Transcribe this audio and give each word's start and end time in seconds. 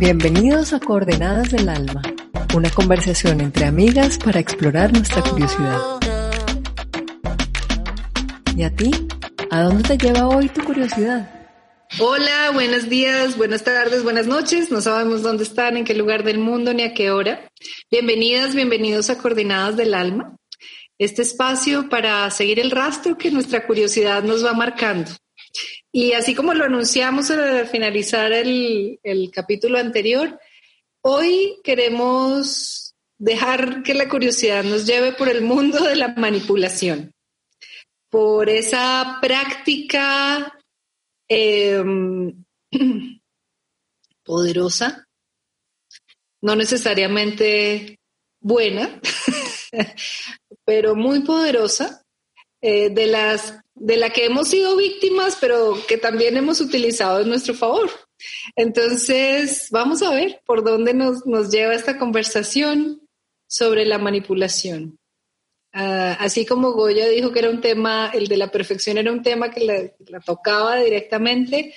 Bienvenidos 0.00 0.72
a 0.72 0.78
Coordenadas 0.78 1.50
del 1.50 1.68
Alma, 1.68 2.02
una 2.54 2.70
conversación 2.70 3.40
entre 3.40 3.64
amigas 3.64 4.16
para 4.16 4.38
explorar 4.38 4.92
nuestra 4.92 5.22
curiosidad. 5.22 5.80
¿Y 8.56 8.62
a 8.62 8.70
ti? 8.70 8.92
¿A 9.50 9.62
dónde 9.62 9.82
te 9.82 9.98
lleva 9.98 10.28
hoy 10.28 10.48
tu 10.50 10.62
curiosidad? 10.62 11.28
Hola, 11.98 12.52
buenos 12.54 12.88
días, 12.88 13.36
buenas 13.36 13.64
tardes, 13.64 14.04
buenas 14.04 14.28
noches. 14.28 14.70
No 14.70 14.80
sabemos 14.80 15.22
dónde 15.22 15.42
están, 15.42 15.76
en 15.76 15.84
qué 15.84 15.94
lugar 15.94 16.22
del 16.22 16.38
mundo 16.38 16.72
ni 16.72 16.84
a 16.84 16.94
qué 16.94 17.10
hora. 17.10 17.50
Bienvenidas, 17.90 18.54
bienvenidos 18.54 19.10
a 19.10 19.18
Coordenadas 19.18 19.76
del 19.76 19.94
Alma, 19.94 20.36
este 20.98 21.22
espacio 21.22 21.88
para 21.88 22.30
seguir 22.30 22.60
el 22.60 22.70
rastro 22.70 23.18
que 23.18 23.32
nuestra 23.32 23.66
curiosidad 23.66 24.22
nos 24.22 24.44
va 24.44 24.52
marcando. 24.52 25.10
Y 25.92 26.12
así 26.12 26.34
como 26.34 26.54
lo 26.54 26.64
anunciamos 26.64 27.30
al 27.30 27.66
finalizar 27.66 28.32
el, 28.32 28.98
capítulo 29.32 29.78
anterior, 29.78 30.38
hoy 31.02 31.58
queremos 31.64 32.94
dejar 33.18 33.82
que 33.82 33.94
la 33.94 34.08
curiosidad 34.08 34.64
nos 34.64 34.86
lleve 34.86 35.12
por 35.12 35.28
el 35.28 35.42
mundo 35.42 35.82
de 35.82 35.96
la 35.96 36.08
manipulación, 36.08 37.12
por 38.10 38.48
esa 38.48 39.18
práctica 39.20 40.52
em, 41.28 42.44
poderosa, 44.24 45.06
no 46.42 46.54
necesariamente 46.54 47.98
buena, 48.40 49.00
pero 50.64 50.94
muy 50.94 51.20
poderosa, 51.20 52.04
eh, 52.60 52.90
de 52.90 53.06
las 53.06 53.60
de 53.80 53.96
la 53.96 54.10
que 54.10 54.26
hemos 54.26 54.48
sido 54.48 54.76
víctimas, 54.76 55.36
pero 55.40 55.76
que 55.86 55.98
también 55.98 56.36
hemos 56.36 56.60
utilizado 56.60 57.20
en 57.20 57.28
nuestro 57.28 57.54
favor. 57.54 57.90
Entonces, 58.56 59.68
vamos 59.70 60.02
a 60.02 60.14
ver 60.14 60.40
por 60.44 60.64
dónde 60.64 60.94
nos, 60.94 61.22
lleva 61.50 61.74
esta 61.74 61.98
conversación 61.98 63.00
sobre 63.46 63.84
la 63.84 63.98
manipulación. 63.98 64.98
Ah, 65.72 66.16
así 66.20 66.46
como 66.46 66.72
Goya 66.72 67.08
dijo 67.08 67.32
que 67.32 67.40
era 67.40 67.50
un 67.50 67.60
tema, 67.60 68.10
el 68.12 68.26
de 68.26 68.36
la 68.36 68.50
perfección 68.50 68.98
era 68.98 69.12
un 69.12 69.22
tema 69.22 69.50
que 69.50 69.64
la, 69.64 69.92
la 70.06 70.20
tocaba 70.20 70.76
directamente, 70.76 71.74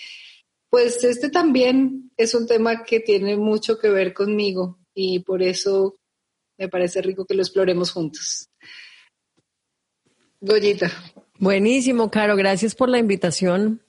pues 0.69 1.03
este 1.03 1.29
también 1.29 2.11
es 2.15 2.33
un 2.33 2.47
tema 2.47 2.83
que 2.83 3.01
tiene 3.01 3.35
mucho 3.35 3.77
que 3.77 3.89
ver 3.89 4.13
conmigo 4.13 4.79
y 4.93 5.19
por 5.19 5.43
eso 5.43 5.97
me 6.57 6.69
parece 6.69 7.01
rico 7.01 7.25
que 7.25 7.33
lo 7.33 7.41
exploremos 7.41 7.91
juntos. 7.91 8.49
Goyita. 10.39 10.89
Buenísimo, 11.41 12.11
Caro, 12.11 12.35
gracias 12.35 12.75
por 12.75 12.87
la 12.87 12.99
invitación. 12.99 13.81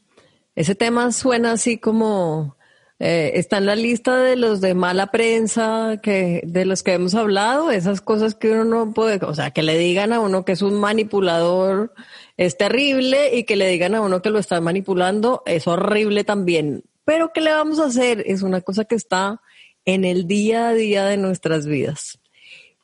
Ese 0.54 0.74
tema 0.74 1.12
suena 1.12 1.52
así 1.52 1.76
como 1.76 2.56
eh, 2.98 3.32
está 3.34 3.58
en 3.58 3.66
la 3.66 3.76
lista 3.76 4.16
de 4.16 4.36
los 4.36 4.62
de 4.62 4.72
mala 4.72 5.08
prensa 5.08 6.00
que 6.02 6.40
de 6.46 6.64
los 6.64 6.82
que 6.82 6.94
hemos 6.94 7.14
hablado, 7.14 7.70
esas 7.70 8.00
cosas 8.00 8.34
que 8.34 8.52
uno 8.52 8.64
no 8.64 8.94
puede, 8.94 9.22
o 9.26 9.34
sea, 9.34 9.50
que 9.50 9.62
le 9.62 9.76
digan 9.76 10.14
a 10.14 10.20
uno 10.20 10.46
que 10.46 10.52
es 10.52 10.62
un 10.62 10.80
manipulador 10.80 11.92
es 12.38 12.56
terrible 12.56 13.36
y 13.36 13.44
que 13.44 13.56
le 13.56 13.68
digan 13.68 13.94
a 13.96 14.00
uno 14.00 14.22
que 14.22 14.30
lo 14.30 14.38
están 14.38 14.64
manipulando 14.64 15.42
es 15.44 15.66
horrible 15.66 16.24
también. 16.24 16.84
Pero 17.04 17.34
¿qué 17.34 17.42
le 17.42 17.52
vamos 17.52 17.80
a 17.80 17.84
hacer? 17.84 18.24
Es 18.26 18.40
una 18.40 18.62
cosa 18.62 18.86
que 18.86 18.94
está 18.94 19.42
en 19.84 20.06
el 20.06 20.26
día 20.26 20.68
a 20.68 20.72
día 20.72 21.04
de 21.04 21.18
nuestras 21.18 21.66
vidas. 21.66 22.18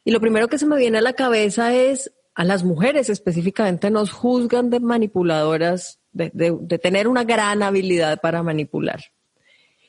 Y 0.05 0.11
lo 0.11 0.21
primero 0.21 0.49
que 0.49 0.59
se 0.59 0.67
me 0.67 0.77
viene 0.77 0.99
a 0.99 1.03
la 1.03 1.15
cabeza 1.15 1.75
es 1.75 2.13
a 2.39 2.45
las 2.45 2.63
mujeres 2.63 3.11
específicamente 3.11 3.91
nos 3.91 4.13
juzgan 4.13 4.71
de 4.71 4.79
manipuladoras, 4.79 5.99
de, 6.13 6.79
tener 6.81 7.09
una 7.09 7.25
gran 7.25 7.65
habilidad 7.65 8.21
para 8.21 8.45
manipular. 8.45 9.01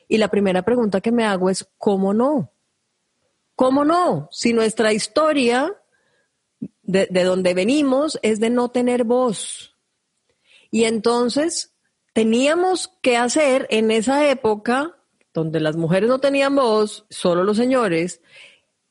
Y 0.08 0.18
la 0.18 0.26
primera 0.26 0.62
pregunta 0.62 1.00
que 1.00 1.12
me 1.12 1.24
hago 1.24 1.48
es, 1.48 1.68
¿cómo 1.78 2.12
no? 2.12 2.52
¿Cómo 3.54 3.84
no? 3.84 4.28
Si 4.32 4.52
nuestra 4.52 4.92
historia 4.92 5.76
de, 6.82 7.06
de, 7.08 7.22
donde 7.22 7.54
venimos 7.54 8.18
es 8.20 8.40
de 8.40 8.50
no 8.50 8.68
tener 8.68 9.04
voz. 9.04 9.76
Y 10.72 10.84
entonces 10.84 11.76
teníamos 12.14 12.88
que 13.00 13.16
hacer 13.16 13.68
en 13.70 13.92
esa 13.92 14.28
época, 14.28 14.96
donde 15.32 15.60
las 15.60 15.76
mujeres 15.76 16.08
no 16.08 16.18
tenían 16.18 16.56
voz, 16.56 17.06
solo 17.10 17.44
los 17.44 17.58
señores, 17.58 18.20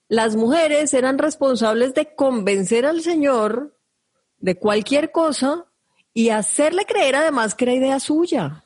las 0.09 0.35
mujeres 0.35 0.93
eran 0.95 1.19
responsables 1.19 1.93
de 1.93 2.13
convencer 2.15 2.85
al 2.87 3.01
Señor 3.01 3.77
de 4.39 4.55
cualquier 4.55 5.11
cosa 5.11 5.67
y 6.13 6.29
hacerle 6.29 6.85
creer 6.85 7.15
además 7.15 7.53
que 7.53 7.65
era 7.65 7.75
idea 7.75 7.99
suya. 7.99 8.65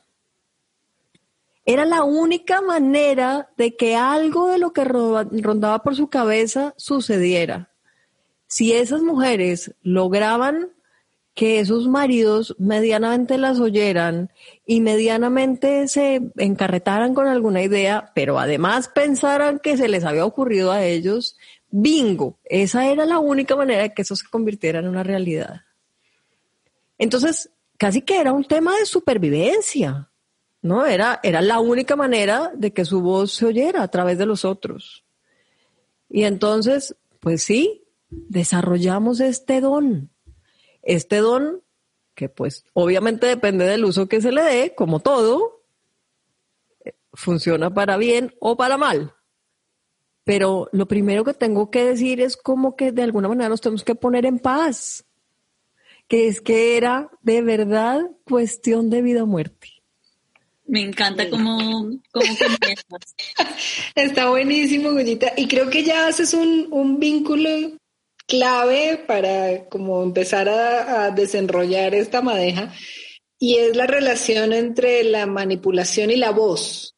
Era 1.66 1.84
la 1.84 2.02
única 2.02 2.62
manera 2.62 3.50
de 3.58 3.76
que 3.76 3.94
algo 3.94 4.48
de 4.48 4.58
lo 4.58 4.72
que 4.72 4.84
rondaba 4.84 5.82
por 5.82 5.94
su 5.94 6.08
cabeza 6.08 6.74
sucediera. 6.78 7.70
Si 8.46 8.72
esas 8.72 9.02
mujeres 9.02 9.74
lograban 9.82 10.73
que 11.34 11.58
esos 11.58 11.88
maridos 11.88 12.54
medianamente 12.58 13.38
las 13.38 13.58
oyeran 13.58 14.30
y 14.64 14.80
medianamente 14.80 15.88
se 15.88 16.22
encarretaran 16.36 17.12
con 17.12 17.26
alguna 17.26 17.62
idea, 17.62 18.12
pero 18.14 18.38
además 18.38 18.88
pensaran 18.88 19.58
que 19.58 19.76
se 19.76 19.88
les 19.88 20.04
había 20.04 20.24
ocurrido 20.24 20.70
a 20.70 20.84
ellos, 20.84 21.36
bingo, 21.70 22.38
esa 22.44 22.86
era 22.86 23.04
la 23.04 23.18
única 23.18 23.56
manera 23.56 23.82
de 23.82 23.92
que 23.92 24.02
eso 24.02 24.14
se 24.14 24.28
convirtiera 24.28 24.78
en 24.78 24.86
una 24.86 25.02
realidad. 25.02 25.62
Entonces, 26.98 27.50
casi 27.78 28.02
que 28.02 28.20
era 28.20 28.32
un 28.32 28.44
tema 28.44 28.76
de 28.76 28.86
supervivencia, 28.86 30.08
¿no? 30.62 30.86
Era, 30.86 31.18
era 31.24 31.40
la 31.40 31.58
única 31.58 31.96
manera 31.96 32.52
de 32.54 32.72
que 32.72 32.84
su 32.84 33.00
voz 33.00 33.32
se 33.32 33.46
oyera 33.46 33.82
a 33.82 33.88
través 33.88 34.18
de 34.18 34.26
los 34.26 34.44
otros. 34.44 35.04
Y 36.08 36.22
entonces, 36.22 36.94
pues 37.18 37.42
sí, 37.42 37.82
desarrollamos 38.08 39.18
este 39.18 39.60
don 39.60 40.13
este 40.84 41.16
don, 41.16 41.62
que 42.14 42.28
pues 42.28 42.64
obviamente 42.72 43.26
depende 43.26 43.64
del 43.64 43.84
uso 43.84 44.08
que 44.08 44.20
se 44.20 44.32
le 44.32 44.42
dé, 44.42 44.74
como 44.74 45.00
todo, 45.00 45.62
funciona 47.12 47.72
para 47.72 47.96
bien 47.96 48.34
o 48.40 48.56
para 48.56 48.76
mal. 48.76 49.14
Pero 50.24 50.68
lo 50.72 50.88
primero 50.88 51.24
que 51.24 51.34
tengo 51.34 51.70
que 51.70 51.84
decir 51.84 52.20
es 52.20 52.36
como 52.36 52.76
que 52.76 52.92
de 52.92 53.02
alguna 53.02 53.28
manera 53.28 53.48
nos 53.48 53.60
tenemos 53.60 53.84
que 53.84 53.94
poner 53.94 54.24
en 54.24 54.38
paz, 54.38 55.04
que 56.08 56.28
es 56.28 56.40
que 56.40 56.76
era 56.76 57.10
de 57.20 57.42
verdad 57.42 58.00
cuestión 58.24 58.90
de 58.90 59.02
vida 59.02 59.24
o 59.24 59.26
muerte. 59.26 59.68
Me 60.66 60.80
encanta 60.80 61.28
cómo, 61.28 61.90
cómo 62.10 62.24
Está 63.94 64.30
buenísimo, 64.30 64.92
Gullita. 64.92 65.32
Y 65.36 65.46
creo 65.46 65.68
que 65.68 65.84
ya 65.84 66.06
haces 66.06 66.32
un, 66.32 66.68
un 66.70 66.98
vínculo 66.98 67.50
clave 68.26 69.04
para 69.06 69.68
como 69.68 70.02
empezar 70.02 70.48
a, 70.48 71.10
desenrollar 71.10 71.94
esta 71.94 72.22
madeja 72.22 72.72
y 73.38 73.56
es 73.56 73.76
la 73.76 73.86
relación 73.86 74.52
entre 74.52 75.04
la 75.04 75.26
manipulación 75.26 76.10
y 76.10 76.16
la 76.16 76.30
voz 76.30 76.96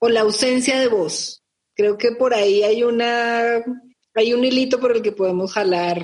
o 0.00 0.08
la 0.08 0.20
ausencia 0.20 0.80
de 0.80 0.88
voz. 0.88 1.42
Creo 1.74 1.98
que 1.98 2.12
por 2.12 2.34
ahí 2.34 2.62
hay 2.62 2.82
una 2.82 3.62
hay 4.14 4.32
un 4.32 4.44
hilito 4.44 4.80
por 4.80 4.96
el 4.96 5.02
que 5.02 5.12
podemos 5.12 5.52
jalar 5.52 6.02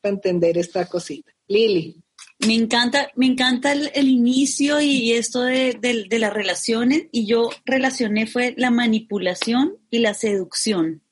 para 0.00 0.14
entender 0.14 0.58
esta 0.58 0.86
cosita. 0.86 1.32
Lili. 1.46 2.02
Me 2.46 2.54
encanta, 2.54 3.08
me 3.14 3.26
encanta 3.26 3.72
el, 3.72 4.08
inicio 4.08 4.80
y 4.80 5.12
esto 5.12 5.42
de, 5.42 5.78
de, 5.80 6.18
las 6.18 6.34
relaciones 6.34 7.04
y 7.12 7.24
yo 7.24 7.50
relacioné 7.64 8.26
fue 8.26 8.54
la 8.56 8.72
manipulación 8.72 9.78
y 9.90 10.00
la 10.00 10.12
seducción. 10.12 11.02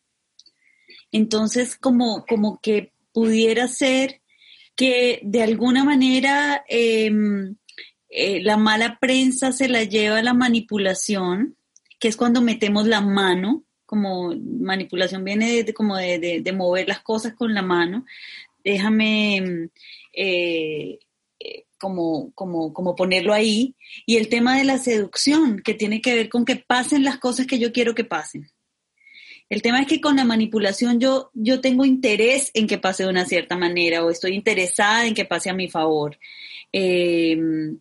Entonces, 1.13 1.77
como, 1.77 2.25
como 2.27 2.61
que 2.61 2.93
pudiera 3.13 3.69
ser 3.69 4.21
que 4.77 5.21
de 5.23 5.43
alguna 5.43 5.85
manera 5.85 6.65
em, 6.69 7.57
eh, 8.09 8.43
la 8.43 8.57
mala 8.57 8.99
prensa 9.01 9.53
se 9.53 9.69
la 9.69 9.85
lleva 9.85 10.19
a 10.19 10.23
la 10.23 10.35
manipulación, 10.35 11.57
que 11.99 12.09
es 12.09 12.17
cuando 12.17 12.41
metemos 12.41 12.87
la 12.87 13.01
mano, 13.01 13.65
como 13.85 14.35
manipulación 14.35 15.25
viene 15.25 15.65
de, 15.65 15.75
como 15.75 15.97
de, 15.97 16.53
mover 16.57 16.89
las 16.89 17.01
cosas 17.01 17.35
con 17.35 17.53
la 17.55 17.63
mano. 17.63 18.05
Déjame 18.65 19.37
em, 19.37 19.69
eh, 20.13 20.99
eh, 21.39 21.65
como, 21.79 22.33
como, 22.35 22.73
como 22.73 22.95
ponerlo 22.95 23.33
ahí. 23.33 23.75
Y 24.07 24.17
el 24.17 24.29
tema 24.29 24.57
de 24.57 24.65
la 24.65 24.79
seducción, 24.79 25.61
que 25.65 25.75
tiene 25.75 26.01
que 26.01 26.15
ver 26.15 26.29
con 26.29 26.45
que 26.45 26.57
pasen 26.57 27.05
las 27.05 27.19
cosas 27.19 27.47
que 27.47 27.59
yo 27.59 27.73
quiero 27.73 27.95
que 27.95 28.05
pasen. 28.05 28.51
El 29.51 29.63
tema 29.63 29.81
es 29.81 29.89
que 29.89 30.01
con 30.01 30.15
la 30.15 30.25
manipulación 30.25 31.01
yo, 31.01 31.33
yo 31.35 31.61
tengo 31.61 31.85
interés 31.85 32.53
en 32.55 32.69
que 32.69 32.79
pase 32.79 33.03
de 33.03 33.11
una 33.11 33.27
cierta 33.27 33.59
manera 33.59 34.05
o 34.05 34.11
estoy 34.11 34.35
interesada 34.35 35.07
en 35.07 35.15
que 35.15 35.25
pase 35.25 35.51
a 35.51 35.55
mi 35.55 35.69
favor. 35.69 36.17
Em, 36.73 37.81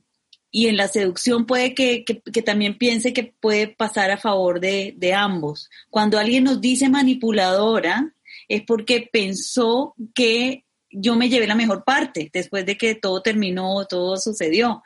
y 0.51 0.65
en 0.65 0.77
la 0.77 0.87
seducción 0.87 1.45
puede 1.45 1.75
que, 1.75 2.03
también 2.43 2.79
piense 2.79 3.13
que 3.13 3.35
puede 3.39 3.67
pasar 3.67 4.09
a 4.09 4.17
favor 4.17 4.59
de, 4.59 4.95
de, 4.97 5.13
ambos. 5.13 5.69
Cuando 5.91 6.17
alguien 6.17 6.43
nos 6.45 6.59
dice 6.59 6.89
manipuladora, 6.89 8.15
es 8.47 8.63
porque 8.63 9.07
pensó 9.13 9.93
que 10.15 10.65
yo 10.89 11.15
me 11.15 11.29
llevé 11.29 11.45
la 11.45 11.53
mejor 11.53 11.83
parte 11.83 12.31
después 12.33 12.65
de 12.65 12.77
que 12.77 12.95
todo 12.95 13.21
terminó, 13.21 13.85
todo 13.85 14.17
sucedió. 14.17 14.81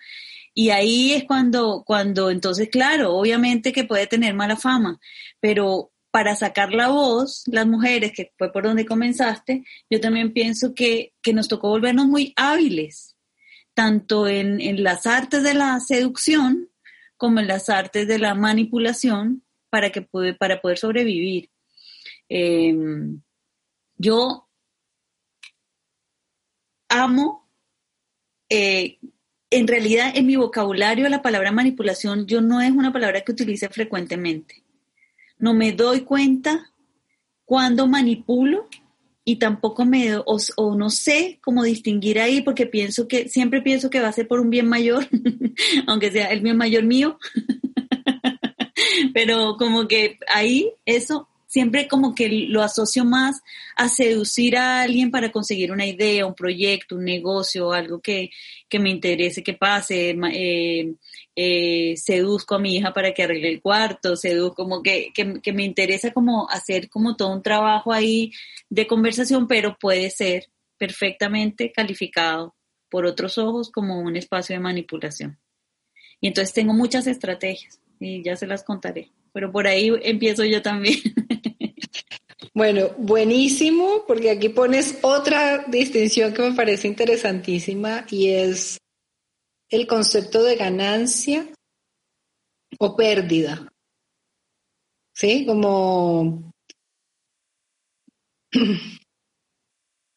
Y 0.54 0.70
ahí 0.72 1.14
es 1.14 1.24
cuando, 1.24 1.84
cuando 1.86 2.30
entonces, 2.30 2.68
claro, 2.70 3.16
obviamente 3.16 3.72
que 3.72 3.86
puede 3.86 4.06
tener 4.06 4.34
mala 4.34 4.58
fama, 4.58 5.00
pero 5.40 5.93
para 6.14 6.36
sacar 6.36 6.72
la 6.74 6.90
voz, 6.90 7.42
las 7.48 7.66
mujeres, 7.66 8.12
que 8.16 8.32
fue 8.38 8.52
por 8.52 8.66
donde 8.66 8.86
comenzaste, 8.86 9.66
yo 9.90 10.00
también 10.00 10.32
pienso 10.32 10.76
que, 10.76 11.16
que 11.24 11.34
nos 11.34 11.48
tocó 11.48 11.70
volvernos 11.70 12.06
muy 12.06 12.34
hábiles, 12.36 13.18
tanto 13.74 14.28
en, 14.28 14.62
en, 14.62 14.84
las 14.84 15.08
artes 15.08 15.42
de 15.42 15.56
la 15.56 15.80
seducción 15.80 16.70
como 17.18 17.40
en 17.40 17.48
las 17.48 17.68
artes 17.68 18.08
de 18.08 18.20
la 18.20 18.36
manipulación 18.36 19.44
para, 19.72 19.92
que 19.92 20.04
puede, 20.04 20.36
para 20.36 20.62
poder 20.62 20.78
sobrevivir. 20.78 21.50
Eh, 22.30 22.76
yo 23.96 24.48
amo, 26.90 27.50
eh, 28.50 29.00
en 29.50 29.68
realidad 29.68 30.12
en 30.16 30.28
mi 30.28 30.36
vocabulario 30.36 31.10
la 31.10 31.24
palabra 31.24 31.52
manipulación 31.52 32.28
yo 32.28 32.40
no 32.40 32.62
es 32.62 32.70
una 32.70 32.94
palabra 32.94 33.22
que 33.22 33.32
utilice 33.32 33.68
frecuentemente 33.70 34.64
no 35.44 35.54
me 35.54 35.74
doy 35.74 36.06
cuenta 36.06 36.72
cuando 37.44 37.86
manipulo 37.86 38.70
y 39.26 39.36
tampoco 39.36 39.84
me 39.84 40.16
o, 40.16 40.38
o, 40.56 40.76
no 40.76 40.90
sé 40.90 41.38
cómo 41.42 41.64
distinguir 41.64 42.18
ahí 42.18 42.42
porque 42.42 42.66
pienso 42.66 43.10
que 43.10 43.28
siempre 43.28 43.62
pienso 43.62 43.90
que 43.90 44.00
va 44.00 44.08
a 44.08 44.14
ser 44.14 44.26
por 44.26 44.40
un 44.40 44.50
bien 44.50 44.70
mayor, 44.70 45.06
aunque 45.88 46.12
sea 46.12 46.28
el 46.28 46.40
bien 46.40 46.56
mayor 46.56 46.86
mío. 46.86 47.20
Pero 49.14 49.58
como 49.58 49.86
que 49.86 50.18
ahí 50.34 50.72
eso 50.86 51.28
siempre 51.46 51.90
como 51.90 52.16
que 52.16 52.30
lo 52.48 52.64
asocio 52.64 53.04
más 53.04 53.42
a 53.76 53.90
seducir 53.90 54.56
a 54.56 54.84
alguien 54.84 55.12
para 55.12 55.30
conseguir 55.34 55.74
una 55.74 55.86
idea, 55.86 56.26
un 56.26 56.36
proyecto, 56.36 56.96
un 56.96 57.04
negocio, 57.04 57.74
algo 57.74 58.00
que, 58.00 58.30
que 58.70 58.80
me 58.80 58.90
interese 58.90 59.44
que 59.44 59.54
pase, 59.56 60.18
eh, 60.32 60.94
eh, 61.36 61.96
seduzco 61.98 62.56
a 62.56 62.60
mi 62.60 62.76
hija 62.76 62.94
para 62.94 63.14
que 63.14 63.24
arregle 63.24 63.50
el 63.50 63.62
cuarto, 63.62 64.16
seduzco 64.16 64.56
como 64.56 64.84
que, 64.84 65.12
que, 65.14 65.42
que 65.42 65.54
me 65.54 65.64
interesa 65.64 66.12
como 66.12 66.50
hacer 66.50 66.90
como 66.90 67.16
todo 67.16 67.34
un 67.34 67.42
trabajo 67.42 67.92
ahí 67.92 68.32
de 68.70 68.88
conversación, 68.88 69.48
pero 69.48 69.78
puede 69.80 70.10
ser 70.10 70.48
perfectamente 70.78 71.72
calificado 71.72 72.56
por 72.90 73.06
otros 73.06 73.38
ojos 73.38 73.72
como 73.72 74.00
un 74.00 74.16
espacio 74.16 74.56
de 74.56 74.60
manipulación. 74.60 75.40
Y 76.22 76.28
entonces 76.28 76.54
tengo 76.54 76.74
muchas 76.74 77.08
estrategias 77.08 77.82
y 78.00 78.24
ya 78.24 78.36
se 78.36 78.48
las 78.48 78.64
contaré, 78.64 79.12
pero 79.34 79.52
por 79.52 79.68
ahí 79.68 79.92
empiezo 80.04 80.46
yo 80.46 80.62
también. 80.62 81.00
Bueno, 82.56 82.92
buenísimo, 83.00 84.04
porque 84.06 84.30
aquí 84.30 84.50
pones 84.50 85.00
otra 85.02 85.66
distinción 85.70 86.34
que 86.34 86.44
me 86.44 86.56
parece 86.56 86.88
interesantísima 86.88 88.06
y 88.12 88.30
es 88.30 88.78
el 89.74 89.88
concepto 89.88 90.44
de 90.44 90.56
ganancia 90.56 91.52
o 92.80 92.96
pérdida. 92.96 93.68
¿Sí? 95.14 95.46
Como... 95.46 96.52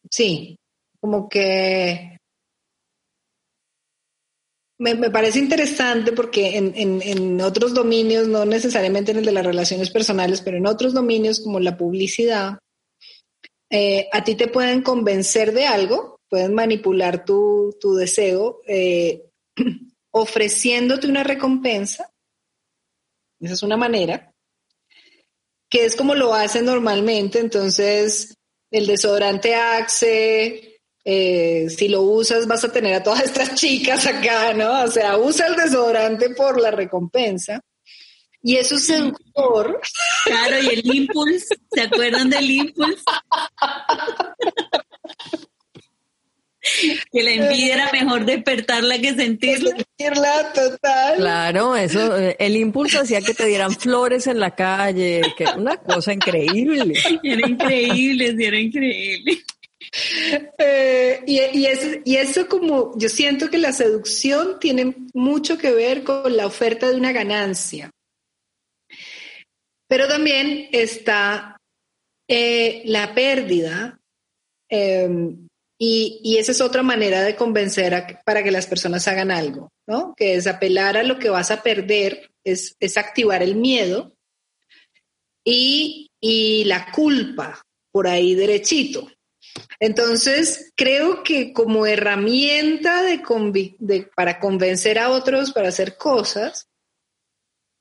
Sí, 0.09 0.57
como 1.01 1.29
que 1.29 2.17
me, 4.79 5.11
parece 5.11 5.41
interesante 5.41 6.13
porque 6.13 6.57
en, 6.57 6.73
en, 6.77 7.41
otros 7.41 7.75
dominios, 7.75 8.29
no 8.29 8.45
necesariamente 8.45 9.11
en 9.11 9.19
el 9.19 9.25
de 9.25 9.33
las 9.33 9.45
relaciones 9.45 9.91
personales, 9.91 10.43
pero 10.43 10.59
en 10.59 10.67
otros 10.67 10.95
dominios 10.95 11.41
como 11.41 11.59
la 11.59 11.77
publicidad, 11.77 12.59
eh, 13.69 14.09
a 14.13 14.23
ti 14.23 14.37
te 14.37 14.47
pueden 14.47 14.83
convencer 14.83 15.53
de 15.53 15.67
algo, 15.67 16.21
pueden 16.29 16.55
manipular 16.55 17.25
tu, 17.25 17.75
tu 17.81 17.97
deseo 17.97 18.61
eh, 18.69 19.26
ofreciéndote 20.11 21.07
una 21.07 21.25
recompensa. 21.25 22.11
Esa 23.41 23.55
es 23.55 23.63
una 23.63 23.77
manera, 23.77 24.33
que 25.69 25.85
es 25.85 25.95
como 25.97 26.15
lo 26.15 26.35
hacen 26.35 26.65
normalmente. 26.65 27.39
Entonces, 27.39 28.35
el 28.71 28.87
desodorante 28.87 29.55
Axe, 29.55 30.81
eh, 31.05 31.69
si 31.71 31.89
lo 31.89 32.03
usas 32.03 32.47
vas 32.47 32.65
a 32.65 32.73
tener 32.73 32.95
a 32.95 33.03
todas 33.03 33.23
estas 33.25 33.55
chicas 33.55 34.07
acá, 34.07 34.55
¿no? 34.55 34.85
O 34.85 34.89
sea, 34.89 35.19
usa 35.19 35.47
el 35.47 35.57
desodorante 35.57 36.31
por 36.31 36.61
la 36.61 36.71
recompensa. 36.71 37.61
Y 38.43 38.57
eso 38.57 38.77
es 38.77 38.87
seductor. 38.87 39.81
Claro, 40.25 40.63
y 40.63 40.67
el 40.69 40.95
impulse, 40.95 41.57
¿se 41.73 41.81
acuerdan 41.81 42.31
del 42.31 42.49
impulse? 42.49 43.03
que 47.13 47.23
la 47.23 47.31
envidia 47.33 47.75
era 47.75 47.93
mejor 47.93 48.25
despertarla 48.25 48.99
que 48.99 49.15
sentirla. 49.15 49.71
Sentirla 49.71 50.53
total. 50.53 51.17
Claro, 51.17 51.77
eso, 51.77 52.17
el 52.17 52.57
impulso 52.57 53.01
hacía 53.01 53.21
que 53.21 53.35
te 53.35 53.47
dieran 53.47 53.73
flores 53.73 54.27
en 54.27 54.41
la 54.41 54.55
calle, 54.55 55.23
que 55.37 55.45
una 55.57 55.77
cosa 55.77 56.13
increíble. 56.13 56.95
Era 57.23 57.49
increíble, 57.49 58.35
sí, 58.37 58.45
era 58.45 58.59
increíble. 58.59 59.43
Eh, 60.59 61.23
y, 61.27 61.41
y, 62.05 62.17
eso, 62.17 62.49
como 62.49 62.99
yo 62.99 63.09
siento 63.09 63.49
que 63.51 63.59
la 63.59 63.73
seducción 63.73 64.59
tiene 64.59 64.95
mucho 65.15 65.57
que 65.59 65.71
ver 65.71 66.03
con 66.03 66.37
la 66.37 66.47
oferta 66.47 66.89
de 66.89 66.97
una 66.97 67.13
ganancia. 67.13 67.91
Pero 69.89 70.09
también 70.09 70.69
está 70.73 71.57
eh, 72.29 72.83
la 72.87 73.15
pérdida. 73.15 73.99
Em, 74.69 75.46
y, 75.79 76.37
esa 76.39 76.53
es 76.53 76.61
otra 76.61 76.83
manera 76.83 77.23
de 77.23 77.37
convencer 77.37 78.19
para 78.25 78.43
que 78.43 78.51
las 78.51 78.67
personas 78.67 79.07
hagan 79.09 79.31
algo, 79.31 79.73
¿no? 79.87 80.15
Que 80.17 80.35
es 80.35 80.47
apelar 80.47 80.97
a 80.97 81.03
lo 81.03 81.19
que 81.19 81.29
vas 81.29 81.51
a 81.51 81.63
perder, 81.63 82.31
es, 82.45 82.77
es 82.81 82.97
activar 82.97 83.43
el 83.43 83.57
miedo 83.57 84.15
y, 85.45 86.11
y 86.21 86.65
la 86.65 86.91
culpa 86.93 87.63
por 87.93 88.07
ahí 88.09 88.35
derechito. 88.35 89.09
Entonces, 89.81 90.73
creo 90.75 91.23
que 91.23 91.53
como 91.53 91.87
herramienta 91.87 93.03
de, 93.03 94.11
para 94.15 94.41
convencer 94.41 94.99
a 94.99 95.11
otros 95.11 95.53
para 95.53 95.69
hacer 95.69 95.97
cosas, 95.97 96.69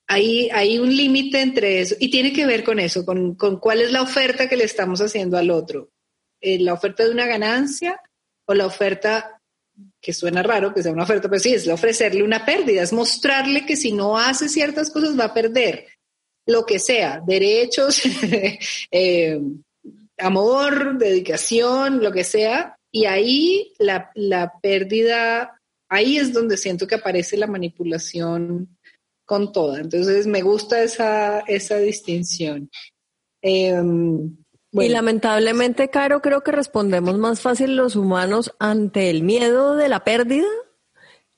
hay, 0.07 0.49
hay 0.51 0.77
un 0.77 0.95
límite 0.95 1.41
entre 1.41 1.81
eso 1.81 1.95
y 1.99 2.11
tiene 2.11 2.31
que 2.31 2.45
ver 2.45 2.63
con 2.63 2.79
eso, 2.79 3.05
con, 3.05 3.35
cuál 3.35 3.81
es 3.81 3.91
la 3.91 4.01
oferta 4.01 4.47
que 4.47 4.57
le 4.57 4.65
estamos 4.65 5.01
haciendo 5.01 5.37
al 5.37 5.49
otro. 5.51 5.91
Eh, 6.47 6.59
la 6.59 6.73
oferta 6.73 7.03
de 7.03 7.09
una 7.09 7.25
ganancia 7.25 7.99
o 8.45 8.53
la 8.53 8.67
oferta, 8.67 9.41
que 9.99 10.13
suena 10.13 10.43
raro 10.43 10.75
que 10.75 10.83
sea 10.83 10.91
una 10.91 11.01
oferta, 11.01 11.27
pero 11.27 11.39
sí, 11.39 11.55
es 11.55 11.67
ofrecerle 11.67 12.21
una 12.21 12.45
pérdida, 12.45 12.83
es 12.83 12.93
mostrarle 12.93 13.65
que 13.65 13.75
si 13.75 13.91
no 13.91 14.15
hace 14.15 14.47
ciertas 14.47 14.91
cosas 14.91 15.19
va 15.19 15.25
a 15.25 15.33
perder 15.33 15.87
lo 16.45 16.63
que 16.63 16.77
sea, 16.77 17.19
derechos, 17.25 17.99
eh, 18.91 19.41
amor, 20.19 20.99
dedicación, 20.99 22.03
lo 22.03 22.11
que 22.11 22.23
sea, 22.23 22.77
y 22.91 23.05
ahí 23.05 23.73
la, 23.79 24.11
pérdida, 24.61 25.59
ahí 25.89 26.17
es 26.17 26.31
donde 26.31 26.57
siento 26.57 26.85
que 26.85 26.93
aparece 26.93 27.37
la 27.37 27.47
manipulación 27.47 28.77
con 29.25 29.51
toda. 29.51 29.79
Entonces 29.79 30.27
me 30.27 30.43
gusta 30.43 30.83
esa, 30.83 31.39
esa 31.39 31.77
distinción. 31.79 32.69
Y 34.83 34.89
lamentablemente, 34.89 35.89
Caro, 35.89 36.21
creo 36.21 36.41
que 36.41 36.51
respondemos 36.51 37.17
más 37.17 37.41
fácil 37.41 37.75
los 37.75 37.95
humanos 37.95 38.53
ante 38.59 39.09
el 39.09 39.23
miedo 39.23 39.75
de 39.75 39.89
la 39.89 40.03
pérdida 40.03 40.47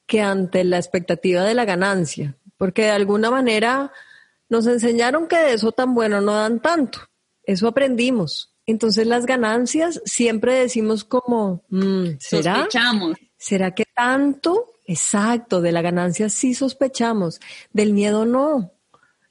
que 0.06 0.22
ante 0.22 0.64
la 0.64 0.78
expectativa 0.78 1.44
de 1.44 1.54
la 1.54 1.66
ganancia, 1.66 2.38
porque 2.58 2.84
de 2.84 2.92
alguna 2.92 3.30
manera 3.30 3.92
nos 4.50 4.66
enseñaron 4.66 5.28
que 5.28 5.38
de 5.38 5.54
eso 5.54 5.72
tan 5.72 5.94
bueno 5.94 6.22
no 6.22 6.34
dan 6.34 6.62
tanto. 6.62 7.00
Eso 7.44 7.68
aprendimos. 7.68 8.54
Entonces 8.66 9.08
las 9.08 9.26
ganancias 9.26 10.02
siempre 10.06 10.54
decimos 10.56 11.04
como, 11.04 11.64
mm, 11.70 12.18
¿será? 12.20 12.56
Sospechamos. 12.56 13.18
¿Será 13.38 13.76
que 13.76 13.86
tanto? 13.96 14.74
Exacto, 14.86 15.62
de 15.62 15.72
la 15.72 15.82
ganancia 15.82 16.30
sí 16.30 16.54
sospechamos, 16.54 17.40
del 17.72 17.94
miedo 17.94 18.26
no. 18.26 18.72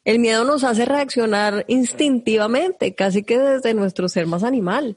El 0.06 0.20
miedo 0.20 0.44
nos 0.44 0.62
hace 0.62 0.84
reaccionar 0.84 1.64
instintivamente, 1.66 2.94
casi 2.94 3.24
que 3.24 3.40
desde 3.40 3.74
nuestro 3.74 4.08
ser 4.08 4.28
más 4.28 4.44
animal. 4.44 4.96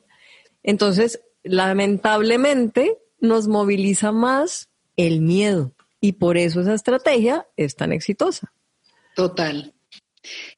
Entonces, 0.61 1.19
lamentablemente, 1.41 2.95
nos 3.19 3.47
moviliza 3.47 4.11
más 4.11 4.69
el 4.97 5.21
miedo 5.21 5.73
y 5.99 6.11
por 6.11 6.37
eso 6.37 6.61
esa 6.61 6.75
estrategia 6.75 7.47
es 7.57 7.75
tan 7.75 7.91
exitosa. 7.91 8.53
Total. 9.15 9.73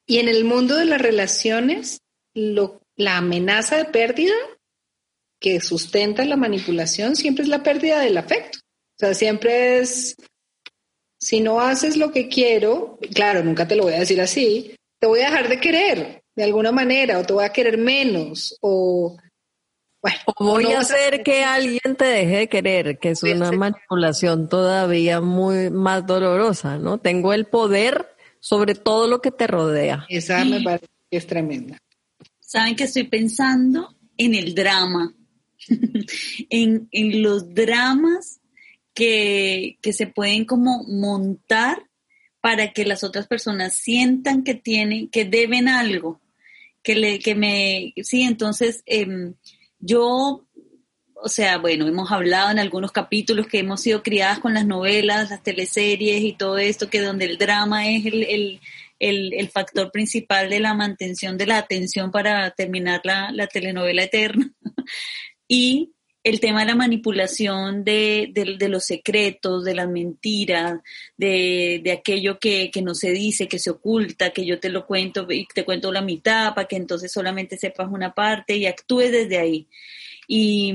Y 0.04 0.18
en 0.18 0.28
el 0.28 0.44
mundo 0.44 0.76
de 0.76 0.84
las 0.84 1.00
relaciones, 1.00 2.02
la 2.34 3.16
amenaza 3.16 3.78
de 3.78 3.86
pérdida 3.86 4.34
que 5.40 5.62
sustenta 5.62 6.26
la 6.26 6.36
manipulación 6.36 7.16
siempre 7.16 7.44
es 7.44 7.48
la 7.48 7.62
pérdida 7.62 8.00
del 8.00 8.18
afecto. 8.18 8.58
O 8.58 8.98
sea, 8.98 9.14
siempre 9.14 9.78
es, 9.78 10.14
si 11.22 11.40
no 11.40 11.60
haces 11.60 11.96
lo 11.96 12.10
que 12.10 12.26
quiero, 12.28 12.98
claro, 13.14 13.44
nunca 13.44 13.68
te 13.68 13.76
lo 13.76 13.84
voy 13.84 13.94
a 13.94 14.00
decir 14.00 14.20
así, 14.20 14.74
te 14.98 15.06
voy 15.06 15.20
a 15.20 15.26
dejar 15.26 15.48
de 15.48 15.60
querer 15.60 16.24
de 16.34 16.42
alguna 16.42 16.72
manera, 16.72 17.20
o 17.20 17.24
te 17.24 17.32
voy 17.32 17.44
a 17.44 17.52
querer 17.52 17.78
menos, 17.78 18.58
o... 18.60 19.16
Bueno, 20.02 20.18
voy 20.36 20.72
a 20.72 20.80
hacer 20.80 21.22
que 21.22 21.44
alguien 21.44 21.94
te 21.96 22.06
deje 22.06 22.36
de 22.38 22.48
querer, 22.48 22.98
que 22.98 23.10
es 23.10 23.22
una 23.22 23.52
manipulación 23.52 24.48
todavía 24.48 25.20
muy 25.20 25.70
más 25.70 26.04
dolorosa, 26.04 26.76
¿no? 26.78 26.98
Tengo 26.98 27.32
el 27.32 27.46
poder 27.46 28.16
sobre 28.40 28.74
todo 28.74 29.06
lo 29.06 29.20
que 29.20 29.30
te 29.30 29.46
rodea. 29.46 30.04
Esa 30.08 30.44
me 30.44 30.60
parece 30.60 30.88
que 31.08 31.18
es 31.18 31.26
tremenda. 31.28 31.78
Saben 32.40 32.74
que 32.74 32.82
estoy 32.84 33.04
pensando 33.04 33.94
en 34.16 34.34
el 34.34 34.56
drama, 34.56 35.14
en, 36.50 36.88
en, 36.90 37.22
los 37.22 37.54
dramas 37.54 38.40
que, 38.94 39.78
que 39.80 39.92
se 39.92 40.06
pueden 40.06 40.44
como 40.44 40.84
montar 40.84 41.84
para 42.40 42.72
que 42.72 42.84
las 42.84 43.04
otras 43.04 43.26
personas 43.28 43.74
sientan 43.74 44.42
que 44.42 44.54
tienen, 44.54 45.08
que 45.08 45.24
deben 45.24 45.68
algo, 45.68 46.20
que 46.82 46.96
le, 46.96 47.18
que 47.20 47.34
me, 47.34 47.94
sí, 48.02 48.22
entonces 48.22 48.82
em, 48.86 49.34
yo, 49.78 50.44
o 51.14 51.28
sea, 51.28 51.58
bueno, 51.58 51.86
hemos 51.86 52.10
hablado 52.10 52.50
en 52.50 52.58
algunos 52.58 52.90
capítulos 52.90 53.46
que 53.46 53.60
hemos 53.60 53.80
sido 53.80 54.02
criadas 54.02 54.40
con 54.40 54.54
las 54.54 54.66
novelas, 54.66 55.30
las 55.30 55.42
teleseries 55.42 56.22
y 56.22 56.32
todo 56.32 56.58
esto, 56.58 56.90
que 56.90 57.00
donde 57.00 57.26
el 57.26 57.38
drama 57.38 57.88
es 57.88 58.06
el, 58.06 58.24
el, 58.24 58.60
el, 58.98 59.34
el 59.34 59.48
factor 59.48 59.92
principal 59.92 60.50
de 60.50 60.60
la 60.60 60.74
mantención 60.74 61.38
de 61.38 61.46
la 61.46 61.58
atención 61.58 62.10
para 62.10 62.50
terminar 62.50 63.02
la, 63.04 63.30
la 63.30 63.46
telenovela 63.46 64.02
eterna. 64.02 64.50
y 65.48 65.92
el 66.24 66.38
tema 66.38 66.60
de 66.60 66.66
la 66.66 66.76
manipulación 66.76 67.84
de, 67.84 68.30
de, 68.32 68.68
los 68.68 68.84
secretos, 68.84 69.64
de 69.64 69.74
las 69.74 69.88
mentiras, 69.88 70.80
de, 71.16 71.80
de 71.82 71.92
aquello 71.92 72.38
que, 72.38 72.70
que, 72.70 72.82
no 72.82 72.94
se 72.94 73.10
dice, 73.10 73.48
que 73.48 73.58
se 73.58 73.70
oculta, 73.70 74.30
que 74.30 74.46
yo 74.46 74.60
te 74.60 74.68
lo 74.68 74.86
cuento 74.86 75.26
y 75.30 75.46
te 75.52 75.64
cuento 75.64 75.90
la 75.90 76.00
mitad 76.00 76.54
para 76.54 76.68
que 76.68 76.76
entonces 76.76 77.10
solamente 77.10 77.58
sepas 77.58 77.88
una 77.90 78.14
parte 78.14 78.56
y 78.56 78.66
actúes 78.66 79.10
desde 79.10 79.38
ahí. 79.38 79.68
Y, 80.28 80.72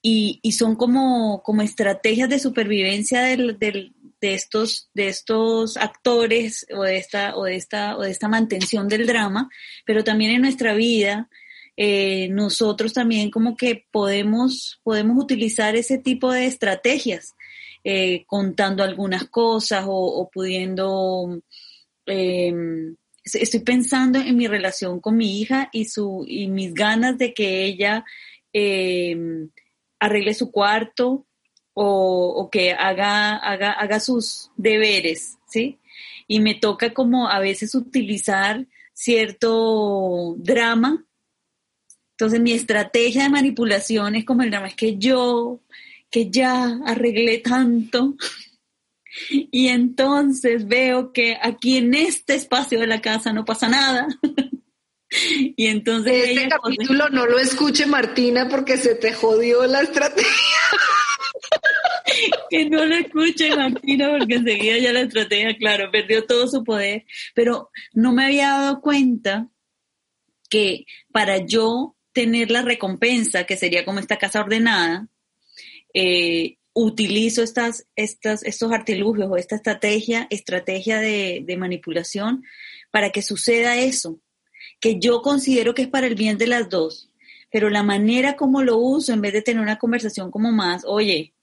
y, 0.00 0.38
y 0.40 0.52
son 0.52 0.76
como, 0.76 1.42
como 1.42 1.62
estrategias 1.62 2.28
de 2.28 2.38
supervivencia 2.38 3.22
del, 3.22 3.58
del, 3.58 3.94
de 4.20 4.34
estos, 4.34 4.88
de 4.94 5.08
estos 5.08 5.76
actores 5.76 6.66
o 6.72 6.84
de 6.84 6.98
esta, 6.98 7.36
o 7.36 7.44
de 7.44 7.56
esta, 7.56 7.96
o 7.96 8.02
de 8.02 8.12
esta 8.12 8.28
mantención 8.28 8.86
del 8.86 9.06
drama, 9.06 9.50
pero 9.84 10.04
también 10.04 10.30
en 10.30 10.42
nuestra 10.42 10.74
vida 10.74 11.28
eh, 11.76 12.28
nosotros 12.30 12.94
también 12.94 13.30
como 13.30 13.56
que 13.56 13.84
podemos, 13.90 14.80
podemos 14.82 15.22
utilizar 15.22 15.76
ese 15.76 15.98
tipo 15.98 16.32
de 16.32 16.46
estrategias, 16.46 17.34
eh, 17.84 18.24
contando 18.26 18.82
algunas 18.82 19.28
cosas 19.28 19.84
o, 19.86 20.30
pudiendo... 20.32 21.40
Em, 22.06 22.96
estoy 23.24 23.60
pensando 23.60 24.20
en 24.20 24.36
mi 24.36 24.46
relación 24.46 25.00
con 25.00 25.16
mi 25.16 25.40
hija 25.40 25.68
y, 25.72 25.86
su, 25.86 26.24
y 26.28 26.46
mis 26.48 26.72
ganas 26.72 27.18
de 27.18 27.34
que 27.34 27.64
ella 27.64 28.04
em, 28.52 29.50
arregle 29.98 30.32
su 30.32 30.52
cuarto 30.52 31.26
o, 31.74 32.34
o 32.36 32.50
que 32.50 32.72
haga, 32.72 33.36
haga, 33.36 33.72
haga 33.72 34.00
sus 34.00 34.50
deberes, 34.56 35.38
¿sí? 35.48 35.80
Y 36.28 36.40
me 36.40 36.54
toca 36.54 36.94
como 36.94 37.28
a 37.28 37.40
veces 37.40 37.74
utilizar 37.74 38.66
cierto 38.94 40.36
drama 40.38 41.04
entonces 42.18 42.40
mi 42.40 42.52
estrategia 42.52 43.24
de 43.24 43.28
manipulación 43.28 44.16
es 44.16 44.24
como 44.24 44.42
el 44.42 44.50
drama, 44.50 44.68
es 44.68 44.74
que 44.74 44.96
yo, 44.96 45.60
que 46.10 46.30
ya 46.30 46.78
arreglé 46.86 47.38
tanto, 47.38 48.16
y 49.30 49.68
entonces 49.68 50.66
veo 50.66 51.12
que 51.12 51.36
aquí 51.38 51.76
en 51.76 51.92
este 51.92 52.34
espacio 52.34 52.80
de 52.80 52.86
la 52.86 53.02
casa 53.02 53.34
no 53.34 53.44
pasa 53.44 53.68
nada. 53.68 54.08
y 55.56 55.66
entonces... 55.66 56.30
Este 56.30 56.48
capítulo 56.48 57.10
no 57.10 57.26
lo 57.26 57.38
escuche 57.38 57.84
Martina 57.84 58.48
porque 58.48 58.78
se 58.78 58.94
te 58.94 59.12
jodió 59.12 59.66
la 59.66 59.82
estrategia. 59.82 60.24
que 62.50 62.70
no 62.70 62.82
lo 62.82 62.94
escuche 62.94 63.54
Martina 63.54 64.16
porque 64.18 64.36
enseguida 64.36 64.78
ya 64.78 64.92
la 64.94 65.00
estrategia, 65.00 65.54
claro, 65.58 65.90
perdió 65.90 66.24
todo 66.24 66.48
su 66.48 66.64
poder. 66.64 67.04
Pero 67.34 67.70
no 67.92 68.14
me 68.14 68.24
había 68.24 68.52
dado 68.52 68.80
cuenta 68.80 69.50
que 70.48 70.86
para 71.12 71.44
yo 71.44 71.95
tener 72.16 72.50
la 72.50 72.62
recompensa, 72.62 73.44
que 73.44 73.58
sería 73.58 73.84
como 73.84 74.00
esta 74.00 74.16
casa 74.16 74.40
ordenada, 74.40 75.06
eh, 75.92 76.56
utilizo 76.72 77.42
estas, 77.42 77.86
estos 77.94 78.72
artilugios 78.72 79.28
o 79.30 79.36
esta 79.36 79.56
estrategia, 79.56 80.26
estrategia 80.30 80.98
de, 80.98 81.42
de 81.44 81.56
manipulación 81.58 82.42
para 82.90 83.10
que 83.10 83.20
suceda 83.20 83.76
eso, 83.76 84.18
que 84.80 84.98
yo 84.98 85.20
considero 85.20 85.74
que 85.74 85.82
es 85.82 85.88
para 85.88 86.06
el 86.06 86.14
bien 86.14 86.38
de 86.38 86.46
las 86.46 86.70
dos, 86.70 87.10
pero 87.52 87.68
la 87.68 87.82
manera 87.82 88.34
como 88.34 88.62
lo 88.62 88.78
uso, 88.78 89.12
en 89.12 89.20
vez 89.20 89.34
de 89.34 89.42
tener 89.42 89.62
una 89.62 89.76
conversación 89.76 90.30
como 90.30 90.52
más, 90.52 90.84
oye, 90.86 91.34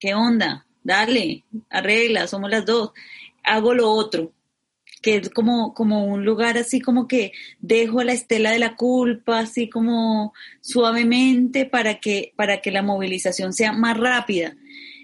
¿qué 0.00 0.14
onda? 0.14 0.66
Dale, 0.82 1.44
arregla, 1.70 2.26
somos 2.26 2.50
las 2.50 2.66
dos, 2.66 2.90
hago 3.44 3.74
lo 3.74 3.92
otro 3.92 4.32
que 5.06 5.18
es 5.18 5.30
como, 5.30 5.72
como 5.72 6.04
un 6.04 6.24
lugar 6.24 6.58
así 6.58 6.80
como 6.80 7.06
que 7.06 7.30
dejo 7.60 8.02
la 8.02 8.12
estela 8.12 8.50
de 8.50 8.58
la 8.58 8.74
culpa, 8.74 9.38
así 9.38 9.70
como 9.70 10.34
suavemente 10.60 11.64
para 11.64 12.00
que, 12.00 12.32
para 12.34 12.60
que 12.60 12.72
la 12.72 12.82
movilización 12.82 13.52
sea 13.52 13.70
más 13.70 13.96
rápida. 13.96 14.56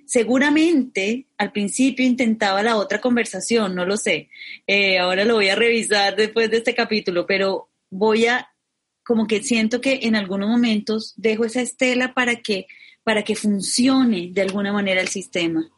Seguramente 0.05 1.29
al 1.39 1.53
principio 1.53 2.05
intentaba 2.05 2.65
la 2.65 2.79
otra 2.79 3.01
conversación, 3.01 3.77
no 3.77 3.87
lo 3.87 3.97
sé. 3.97 4.29
Eh, 4.67 4.99
ahora 4.99 5.25
lo 5.25 5.35
voy 5.35 5.51
a 5.51 5.55
revisar 5.55 6.17
después 6.17 6.51
de 6.51 6.57
este 6.57 6.75
capítulo, 6.75 7.25
pero 7.25 7.69
voy 7.89 8.27
a, 8.27 8.49
como 9.05 9.29
que 9.29 9.41
siento 9.45 9.81
que 9.81 10.01
en 10.03 10.17
algunos 10.17 10.49
momentos 10.49 11.15
dejo 11.17 11.45
esa 11.45 11.63
estela 11.63 12.13
para 12.13 12.41
que, 12.41 12.67
para 13.05 13.23
que 13.23 13.37
funcione 13.37 14.31
de 14.33 14.43
alguna 14.43 14.73
manera 14.73 15.01
el 15.01 15.07
sistema. 15.07 15.71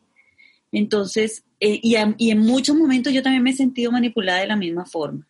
Entonces, 0.73 1.45
eh, 1.64 1.80
y, 1.83 2.30
en 2.30 2.38
muchos 2.40 2.76
momentos 2.76 3.11
yo 3.11 3.23
también 3.23 3.42
me 3.42 3.49
he 3.49 3.54
sentido 3.54 3.90
manipulada 3.90 4.40
de 4.40 4.47
la 4.47 4.56
misma 4.56 4.85
forma. 4.85 5.26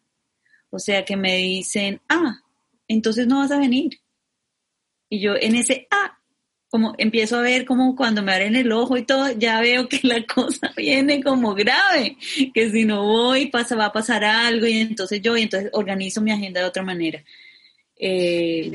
O 0.68 0.80
sea, 0.80 1.04
que 1.04 1.16
me 1.16 1.36
dicen, 1.36 2.00
ah, 2.08 2.40
entonces 2.88 3.28
no 3.28 3.38
vas 3.38 3.52
a 3.52 3.58
venir. 3.58 4.00
Y 5.08 5.20
yo 5.20 5.34
en 5.40 5.54
ese, 5.54 5.86
ah, 5.92 6.18
como 6.68 6.92
empiezo 6.98 7.38
a 7.38 7.42
ver 7.42 7.64
como 7.64 7.94
cuando 7.94 8.20
me 8.20 8.32
abren 8.32 8.56
el 8.56 8.72
ojo 8.72 8.96
y 8.96 9.04
todo, 9.04 9.30
ya 9.30 9.60
veo 9.60 9.88
que 9.88 10.00
la 10.02 10.26
cosa 10.34 10.72
viene 10.76 11.22
como 11.22 11.54
grave, 11.54 12.16
que 12.52 12.68
si 12.68 12.84
no 12.84 13.04
voy 13.04 13.46
pasa, 13.46 13.76
va 13.76 13.86
a 13.86 13.92
pasar 13.92 14.24
algo 14.24 14.66
y 14.66 14.78
entonces 14.78 15.22
yo, 15.22 15.36
y 15.36 15.42
entonces 15.42 15.70
organizo 15.72 16.20
mi 16.20 16.32
agenda 16.32 16.62
de 16.62 16.66
otra 16.66 16.82
manera. 16.82 17.22
Eh, 17.94 18.72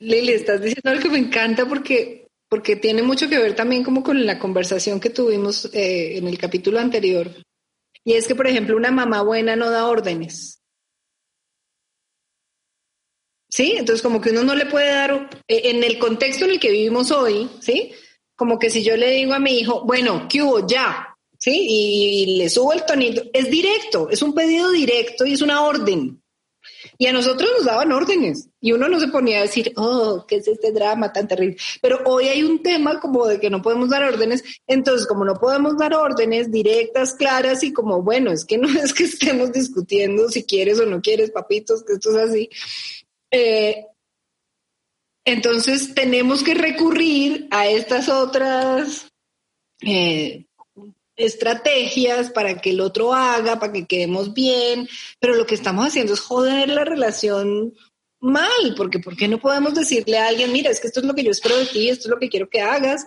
Lili, 0.00 0.32
estás 0.32 0.60
diciendo 0.60 0.90
algo 0.90 1.02
que 1.04 1.10
me 1.10 1.18
encanta 1.18 1.66
porque 1.66 2.23
porque 2.48 2.76
tiene 2.76 3.02
mucho 3.02 3.28
que 3.28 3.38
ver 3.38 3.54
también 3.54 3.82
como 3.82 4.02
con 4.02 4.24
la 4.24 4.38
conversación 4.38 5.00
que 5.00 5.10
tuvimos 5.10 5.66
eh, 5.74 6.18
en 6.18 6.28
el 6.28 6.38
capítulo 6.38 6.78
anterior. 6.78 7.30
Y 8.04 8.14
es 8.14 8.26
que, 8.26 8.34
por 8.34 8.46
ejemplo, 8.46 8.76
una 8.76 8.90
mamá 8.90 9.22
buena 9.22 9.56
no 9.56 9.70
da 9.70 9.86
órdenes. 9.86 10.60
¿Sí? 13.48 13.74
Entonces, 13.76 14.02
como 14.02 14.20
que 14.20 14.30
uno 14.30 14.42
no 14.42 14.54
le 14.54 14.66
puede 14.66 14.88
dar, 14.88 15.30
eh, 15.48 15.62
en 15.64 15.84
el 15.84 15.98
contexto 15.98 16.44
en 16.44 16.52
el 16.52 16.60
que 16.60 16.72
vivimos 16.72 17.10
hoy, 17.12 17.48
¿sí? 17.60 17.92
Como 18.36 18.58
que 18.58 18.68
si 18.68 18.82
yo 18.82 18.96
le 18.96 19.10
digo 19.10 19.32
a 19.32 19.38
mi 19.38 19.58
hijo, 19.60 19.84
bueno, 19.84 20.26
¿qué 20.28 20.42
hubo? 20.42 20.66
Ya, 20.66 21.16
¿sí? 21.38 21.52
Y, 21.52 22.22
y 22.22 22.36
le 22.36 22.50
subo 22.50 22.72
el 22.72 22.84
tonito, 22.84 23.22
es 23.32 23.48
directo, 23.48 24.10
es 24.10 24.22
un 24.22 24.34
pedido 24.34 24.70
directo 24.70 25.24
y 25.24 25.34
es 25.34 25.40
una 25.40 25.62
orden. 25.62 26.20
Y 26.96 27.06
a 27.06 27.12
nosotros 27.12 27.50
nos 27.56 27.66
daban 27.66 27.92
órdenes 27.92 28.48
y 28.60 28.72
uno 28.72 28.88
no 28.88 29.00
se 29.00 29.08
ponía 29.08 29.38
a 29.38 29.42
decir, 29.42 29.72
oh, 29.76 30.24
¿qué 30.26 30.36
es 30.36 30.48
este 30.48 30.72
drama 30.72 31.12
tan 31.12 31.26
terrible? 31.26 31.56
Pero 31.82 32.00
hoy 32.04 32.28
hay 32.28 32.42
un 32.42 32.62
tema 32.62 33.00
como 33.00 33.26
de 33.26 33.40
que 33.40 33.50
no 33.50 33.62
podemos 33.62 33.90
dar 33.90 34.04
órdenes, 34.04 34.44
entonces 34.66 35.06
como 35.06 35.24
no 35.24 35.34
podemos 35.34 35.76
dar 35.76 35.94
órdenes 35.94 36.50
directas, 36.50 37.14
claras 37.14 37.62
y 37.64 37.72
como, 37.72 38.02
bueno, 38.02 38.30
es 38.30 38.44
que 38.44 38.58
no 38.58 38.68
es 38.82 38.94
que 38.94 39.04
estemos 39.04 39.52
discutiendo 39.52 40.28
si 40.28 40.44
quieres 40.44 40.78
o 40.80 40.86
no 40.86 41.00
quieres, 41.00 41.30
papitos, 41.30 41.84
que 41.84 41.94
esto 41.94 42.10
es 42.10 42.30
así. 42.30 42.50
Eh, 43.30 43.86
entonces 45.24 45.94
tenemos 45.94 46.42
que 46.42 46.54
recurrir 46.54 47.48
a 47.50 47.66
estas 47.66 48.08
otras 48.08 49.08
eh, 49.80 50.46
estrategias 51.16 52.30
para 52.30 52.60
que 52.60 52.70
el 52.70 52.80
otro 52.80 53.14
haga, 53.14 53.58
para 53.58 53.72
que 53.72 53.86
quedemos 53.86 54.34
bien, 54.34 54.88
pero 55.20 55.34
lo 55.34 55.46
que 55.46 55.54
estamos 55.54 55.86
haciendo 55.86 56.14
es 56.14 56.20
joder 56.20 56.68
la 56.68 56.84
relación 56.84 57.74
mal, 58.20 58.74
porque 58.76 58.98
¿por 58.98 59.16
qué 59.16 59.28
no 59.28 59.38
podemos 59.38 59.74
decirle 59.74 60.18
a 60.18 60.28
alguien, 60.28 60.52
mira, 60.52 60.70
es 60.70 60.80
que 60.80 60.86
esto 60.86 61.00
es 61.00 61.06
lo 61.06 61.14
que 61.14 61.24
yo 61.24 61.30
espero 61.30 61.56
de 61.56 61.66
ti, 61.66 61.88
esto 61.88 62.08
es 62.08 62.10
lo 62.10 62.18
que 62.18 62.28
quiero 62.28 62.48
que 62.48 62.60
hagas, 62.60 63.06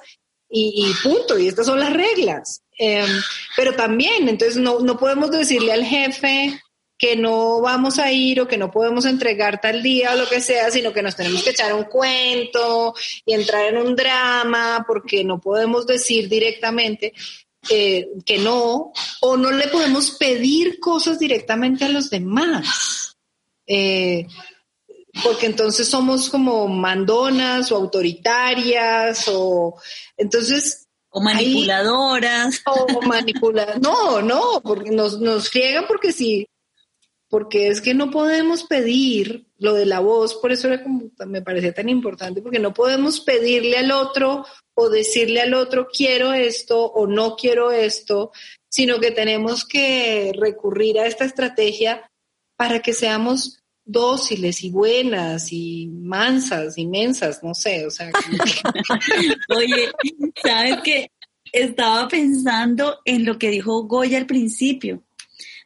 y, 0.50 0.94
punto, 1.04 1.38
y 1.38 1.48
estas 1.48 1.66
son 1.66 1.80
las 1.80 1.92
reglas. 1.92 2.62
Em, 2.78 3.10
pero 3.56 3.76
también, 3.76 4.30
entonces 4.30 4.58
no, 4.58 4.80
no 4.80 4.98
podemos 4.98 5.30
decirle 5.32 5.74
al 5.74 5.84
jefe 5.84 6.62
que 6.98 7.16
no 7.16 7.62
vamos 7.62 8.00
a 8.00 8.12
ir 8.12 8.42
o 8.42 8.48
que 8.48 8.58
no 8.58 8.72
podemos 8.72 9.06
entregar 9.06 9.62
tal 9.62 9.84
día 9.84 10.14
o 10.14 10.18
lo 10.18 10.28
que 10.28 10.42
sea, 10.42 10.72
sino 10.72 10.94
que 10.94 11.04
nos 11.04 11.16
tenemos 11.16 11.44
que 11.44 11.52
echar 11.52 11.74
un 11.74 11.84
cuento 11.84 12.96
y 13.26 13.34
entrar 13.34 13.66
en 13.66 13.78
un 13.78 13.96
drama 13.96 14.84
porque 14.88 15.24
no 15.24 15.40
podemos 15.40 15.86
decir 15.86 16.28
directamente, 16.28 17.14
eh, 17.70 18.10
que 18.26 18.38
no, 18.40 18.92
o 19.22 19.38
no 19.38 19.52
le 19.52 19.68
podemos 19.68 20.12
pedir 20.12 20.80
cosas 20.80 21.20
directamente 21.20 21.86
a 21.86 21.90
los 21.90 22.10
demás. 22.10 23.18
Eh, 23.66 24.28
porque 25.24 25.48
entonces 25.48 25.88
somos 25.88 26.30
como 26.30 26.68
mandonas 26.68 27.72
o 27.72 27.76
autoritarias 27.76 29.26
o 29.28 29.76
entonces 30.16 30.88
o 31.10 31.22
manipuladoras 31.22 32.62
o 32.68 33.02
manipuladoras 33.02 33.82
no 33.82 34.22
no 34.22 34.62
porque 34.64 34.92
nos 34.92 35.20
nos 35.20 35.50
friegan 35.50 35.86
porque 35.88 36.12
si 36.12 36.48
porque 37.30 37.68
es 37.68 37.82
que 37.82 37.94
no 37.94 38.10
podemos 38.10 38.64
pedir 38.64 39.48
lo 39.58 39.74
de 39.74 39.86
la 39.86 40.00
voz, 40.00 40.36
por 40.36 40.52
eso 40.52 40.68
era 40.68 40.82
como, 40.84 41.12
me 41.26 41.42
parecía 41.42 41.74
tan 41.74 41.90
importante, 41.90 42.42
porque 42.42 42.60
no 42.60 42.74
podemos 42.74 43.20
pedirle 43.20 43.78
al 43.78 43.92
otro 43.92 44.46
o 44.80 44.90
decirle 44.90 45.42
al 45.42 45.56
otro 45.56 45.88
quiero 45.92 46.34
esto 46.34 46.80
o 46.80 47.08
no 47.08 47.36
quiero 47.36 47.72
esto, 47.72 48.32
sino 48.70 49.00
que 49.00 49.10
tenemos 49.10 49.66
que 49.66 50.32
recurrir 50.40 51.00
a 51.00 51.08
esta 51.08 51.26
estrategia 51.26 52.12
para 52.56 52.80
que 52.80 52.94
seamos 52.94 53.64
dóciles 53.84 54.64
y 54.64 54.70
buenas 54.70 55.52
y 55.52 55.88
mansas, 55.88 56.78
inmensas, 56.78 57.42
no 57.42 57.56
sé, 57.56 57.88
o 57.88 57.90
sea. 57.90 58.12
Oye, 59.56 59.90
¿sabes 60.44 60.78
qué? 60.84 61.12
Estaba 61.52 62.08
pensando 62.08 63.00
en 63.04 63.26
lo 63.26 63.40
que 63.40 63.50
dijo 63.50 63.84
Goya 63.88 64.20
al 64.20 64.28
principio, 64.28 65.04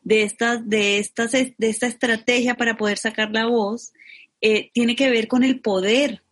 de 0.03 0.24
esta, 0.24 0.56
de 0.56 1.00
estas, 1.00 1.34
de 1.34 1.56
esta 1.60 1.88
estrategia 1.88 2.56
para 2.56 2.77
poder 2.77 2.98
sacar 2.98 3.30
la 3.32 3.46
voz, 3.46 3.91
eh, 4.39 4.72
tiene 4.74 4.96
que 4.96 5.10
ver 5.10 5.27
con 5.27 5.44
el 5.44 5.60
poder, 5.60 6.24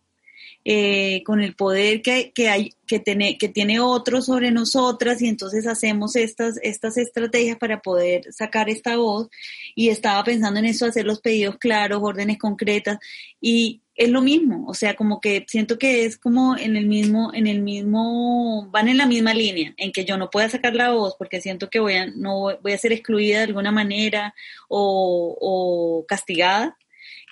eh, 0.64 1.22
con 1.24 1.40
el 1.40 1.54
poder 1.54 2.02
que, 2.02 2.32
que 2.32 2.48
hay, 2.48 2.74
que, 2.86 3.00
tiene, 3.00 3.38
que 3.38 3.48
tiene 3.48 3.80
otro 3.80 4.20
sobre 4.20 4.50
nosotras 4.50 5.22
y 5.22 5.28
entonces 5.28 5.66
hacemos 5.66 6.16
estas, 6.16 6.58
estas 6.62 6.98
estrategias 6.98 7.56
para 7.58 7.80
poder 7.80 8.32
sacar 8.32 8.68
esta 8.68 8.96
voz. 8.96 9.28
Y 9.74 9.88
estaba 9.88 10.22
pensando 10.24 10.60
en 10.60 10.66
eso, 10.66 10.86
hacer 10.86 11.06
los 11.06 11.20
pedidos 11.20 11.56
claros, 11.58 12.00
órdenes 12.02 12.38
concretas 12.38 12.98
y 13.40 13.80
es 14.00 14.08
lo 14.08 14.22
mismo, 14.22 14.64
o 14.66 14.72
sea, 14.72 14.96
como 14.96 15.20
que 15.20 15.44
siento 15.46 15.78
que 15.78 16.06
es 16.06 16.16
como 16.16 16.56
en 16.56 16.74
el 16.74 16.86
mismo, 16.86 17.32
en 17.34 17.46
el 17.46 17.60
mismo, 17.60 18.66
van 18.70 18.88
en 18.88 18.96
la 18.96 19.04
misma 19.04 19.34
línea, 19.34 19.74
en 19.76 19.92
que 19.92 20.06
yo 20.06 20.16
no 20.16 20.30
pueda 20.30 20.48
sacar 20.48 20.74
la 20.74 20.92
voz 20.92 21.16
porque 21.18 21.42
siento 21.42 21.68
que 21.68 21.80
voy 21.80 21.96
a, 21.96 22.06
no 22.06 22.58
voy 22.62 22.72
a 22.72 22.78
ser 22.78 22.92
excluida 22.92 23.38
de 23.38 23.44
alguna 23.44 23.72
manera 23.72 24.34
o, 24.68 25.36
o 25.38 26.06
castigada. 26.06 26.78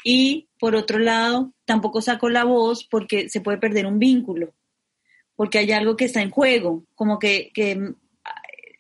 Y 0.04 0.48
por 0.59 0.75
otro 0.75 0.99
lado, 0.99 1.53
tampoco 1.65 2.03
saco 2.03 2.29
la 2.29 2.45
voz 2.45 2.85
porque 2.85 3.29
se 3.29 3.41
puede 3.41 3.59
perder 3.59 3.87
un 3.87 3.99
vínculo, 3.99 4.55
porque 5.37 5.59
hay 5.59 5.73
algo 5.73 5.97
que 5.97 6.07
está 6.07 6.23
en 6.23 6.31
juego, 6.31 6.85
como 6.95 7.19
que, 7.19 7.50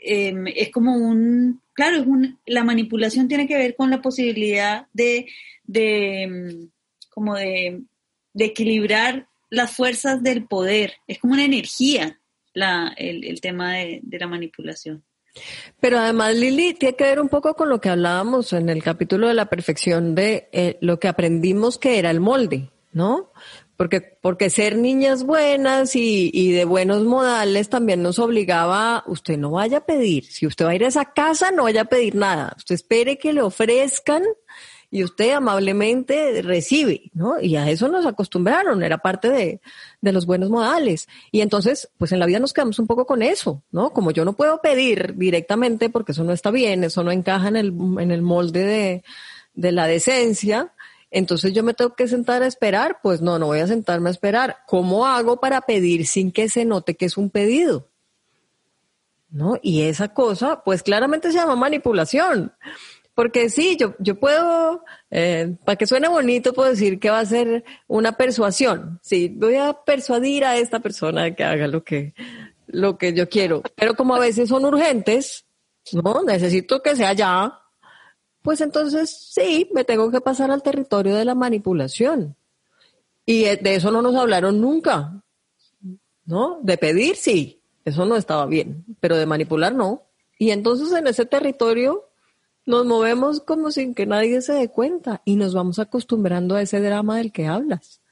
em, 0.00 0.46
es 0.46 0.70
como 0.70 0.96
un, 0.96 1.62
claro, 1.72 1.98
es 1.98 2.06
un, 2.06 2.38
la 2.46 2.64
manipulación 2.64 3.28
tiene 3.28 3.46
que 3.46 3.56
ver 3.56 3.76
con 3.76 3.90
la 3.90 4.02
posibilidad 4.02 4.86
de, 4.92 5.26
de 5.64 6.22
em, 6.22 6.70
como 7.10 7.34
de, 7.34 7.82
equilibrar 8.40 9.26
las 9.50 9.72
fuerzas 9.72 10.22
del 10.22 10.46
poder, 10.46 10.94
es 11.08 11.18
como 11.18 11.34
una 11.34 11.44
energía 11.44 12.20
el, 12.96 13.40
tema 13.40 13.74
de 13.74 14.18
la 14.18 14.26
manipulación. 14.28 15.04
Pero 15.80 15.98
además, 15.98 16.34
Lili, 16.34 16.74
tiene 16.74 16.96
que 16.96 17.04
ver 17.04 17.20
un 17.20 17.28
poco 17.28 17.54
con 17.54 17.68
lo 17.68 17.80
que 17.80 17.88
hablábamos 17.88 18.52
en 18.52 18.68
el 18.68 18.82
capítulo 18.82 19.28
de 19.28 19.34
la 19.34 19.46
perfección 19.46 20.14
de 20.14 20.48
eh, 20.52 20.78
lo 20.80 20.98
que 20.98 21.08
aprendimos 21.08 21.78
que 21.78 21.98
era 21.98 22.10
el 22.10 22.20
molde, 22.20 22.70
¿no? 22.92 23.32
Porque, 23.76 24.00
porque 24.00 24.50
ser 24.50 24.76
niñas 24.76 25.22
buenas 25.22 25.94
y, 25.94 26.30
y 26.34 26.50
de 26.50 26.64
buenos 26.64 27.04
modales 27.04 27.68
también 27.68 28.02
nos 28.02 28.18
obligaba, 28.18 29.04
usted 29.06 29.38
no 29.38 29.52
vaya 29.52 29.78
a 29.78 29.86
pedir, 29.86 30.24
si 30.24 30.48
usted 30.48 30.64
va 30.64 30.70
a 30.70 30.74
ir 30.74 30.84
a 30.84 30.88
esa 30.88 31.12
casa, 31.12 31.52
no 31.52 31.62
vaya 31.62 31.82
a 31.82 31.84
pedir 31.84 32.16
nada, 32.16 32.54
usted 32.56 32.74
espere 32.74 33.18
que 33.18 33.32
le 33.32 33.42
ofrezcan 33.42 34.24
y 34.90 35.04
usted 35.04 35.32
amablemente 35.32 36.40
recibe, 36.42 37.10
¿no? 37.12 37.40
Y 37.40 37.56
a 37.56 37.68
eso 37.68 37.88
nos 37.88 38.06
acostumbraron, 38.06 38.82
era 38.82 38.98
parte 38.98 39.28
de, 39.28 39.60
de 40.00 40.12
los 40.12 40.24
buenos 40.24 40.50
modales. 40.50 41.08
Y 41.30 41.42
entonces, 41.42 41.90
pues 41.98 42.12
en 42.12 42.18
la 42.18 42.26
vida 42.26 42.38
nos 42.38 42.52
quedamos 42.52 42.78
un 42.78 42.86
poco 42.86 43.06
con 43.06 43.22
eso, 43.22 43.62
¿no? 43.70 43.90
Como 43.90 44.10
yo 44.10 44.24
no 44.24 44.32
puedo 44.32 44.60
pedir 44.60 45.14
directamente 45.16 45.90
porque 45.90 46.12
eso 46.12 46.24
no 46.24 46.32
está 46.32 46.50
bien, 46.50 46.84
eso 46.84 47.04
no 47.04 47.12
encaja 47.12 47.48
en 47.48 47.56
el, 47.56 47.68
en 47.98 48.10
el 48.10 48.22
molde 48.22 48.64
de, 48.64 49.04
de 49.54 49.72
la 49.72 49.86
decencia, 49.86 50.72
entonces 51.10 51.52
yo 51.52 51.62
me 51.62 51.74
tengo 51.74 51.94
que 51.94 52.08
sentar 52.08 52.42
a 52.42 52.46
esperar, 52.46 53.00
pues 53.02 53.22
no, 53.22 53.38
no 53.38 53.46
voy 53.46 53.60
a 53.60 53.66
sentarme 53.66 54.10
a 54.10 54.12
esperar. 54.12 54.58
¿Cómo 54.66 55.06
hago 55.06 55.40
para 55.40 55.62
pedir 55.62 56.06
sin 56.06 56.32
que 56.32 56.48
se 56.48 56.64
note 56.64 56.96
que 56.96 57.06
es 57.06 57.16
un 57.16 57.30
pedido? 57.30 57.88
¿No? 59.30 59.58
Y 59.62 59.82
esa 59.82 60.08
cosa, 60.14 60.62
pues 60.64 60.82
claramente 60.82 61.30
se 61.30 61.38
llama 61.38 61.56
manipulación. 61.56 62.52
Porque 63.18 63.50
sí, 63.50 63.76
yo, 63.76 63.96
yo 63.98 64.14
puedo, 64.14 64.84
eh, 65.10 65.56
para 65.64 65.74
que 65.74 65.88
suene 65.88 66.06
bonito, 66.06 66.52
puedo 66.52 66.70
decir 66.70 67.00
que 67.00 67.10
va 67.10 67.18
a 67.18 67.24
ser 67.24 67.64
una 67.88 68.12
persuasión. 68.12 69.00
Sí, 69.02 69.26
voy 69.28 69.56
a 69.56 69.72
persuadir 69.72 70.44
a 70.44 70.56
esta 70.56 70.78
persona 70.78 71.34
que 71.34 71.42
haga 71.42 71.66
lo 71.66 71.82
que, 71.82 72.14
lo 72.68 72.96
que 72.96 73.12
yo 73.14 73.28
quiero. 73.28 73.62
Pero 73.74 73.96
como 73.96 74.14
a 74.14 74.20
veces 74.20 74.50
son 74.50 74.64
urgentes, 74.64 75.46
¿no? 75.92 76.22
Necesito 76.22 76.80
que 76.80 76.94
sea 76.94 77.12
ya, 77.12 77.60
pues 78.40 78.60
entonces 78.60 79.10
sí, 79.10 79.68
me 79.74 79.82
tengo 79.82 80.12
que 80.12 80.20
pasar 80.20 80.52
al 80.52 80.62
territorio 80.62 81.16
de 81.16 81.24
la 81.24 81.34
manipulación. 81.34 82.36
Y 83.26 83.46
de 83.46 83.74
eso 83.74 83.90
no 83.90 84.00
nos 84.00 84.14
hablaron 84.14 84.60
nunca, 84.60 85.24
¿no? 86.24 86.60
De 86.62 86.78
pedir 86.78 87.16
sí, 87.16 87.60
eso 87.84 88.06
no 88.06 88.14
estaba 88.14 88.46
bien, 88.46 88.84
pero 89.00 89.16
de 89.16 89.26
manipular 89.26 89.74
no. 89.74 90.04
Y 90.38 90.52
entonces 90.52 90.92
en 90.92 91.08
ese 91.08 91.26
territorio 91.26 92.07
nos 92.68 92.84
movemos 92.84 93.40
como 93.40 93.70
sin 93.70 93.94
que 93.94 94.04
nadie 94.04 94.42
se 94.42 94.52
dé 94.52 94.68
cuenta 94.68 95.22
y 95.24 95.36
nos 95.36 95.54
vamos 95.54 95.78
acostumbrando 95.78 96.54
a 96.54 96.60
ese 96.60 96.80
drama 96.80 97.16
del 97.16 97.32
que 97.32 97.46
hablas. 97.46 98.02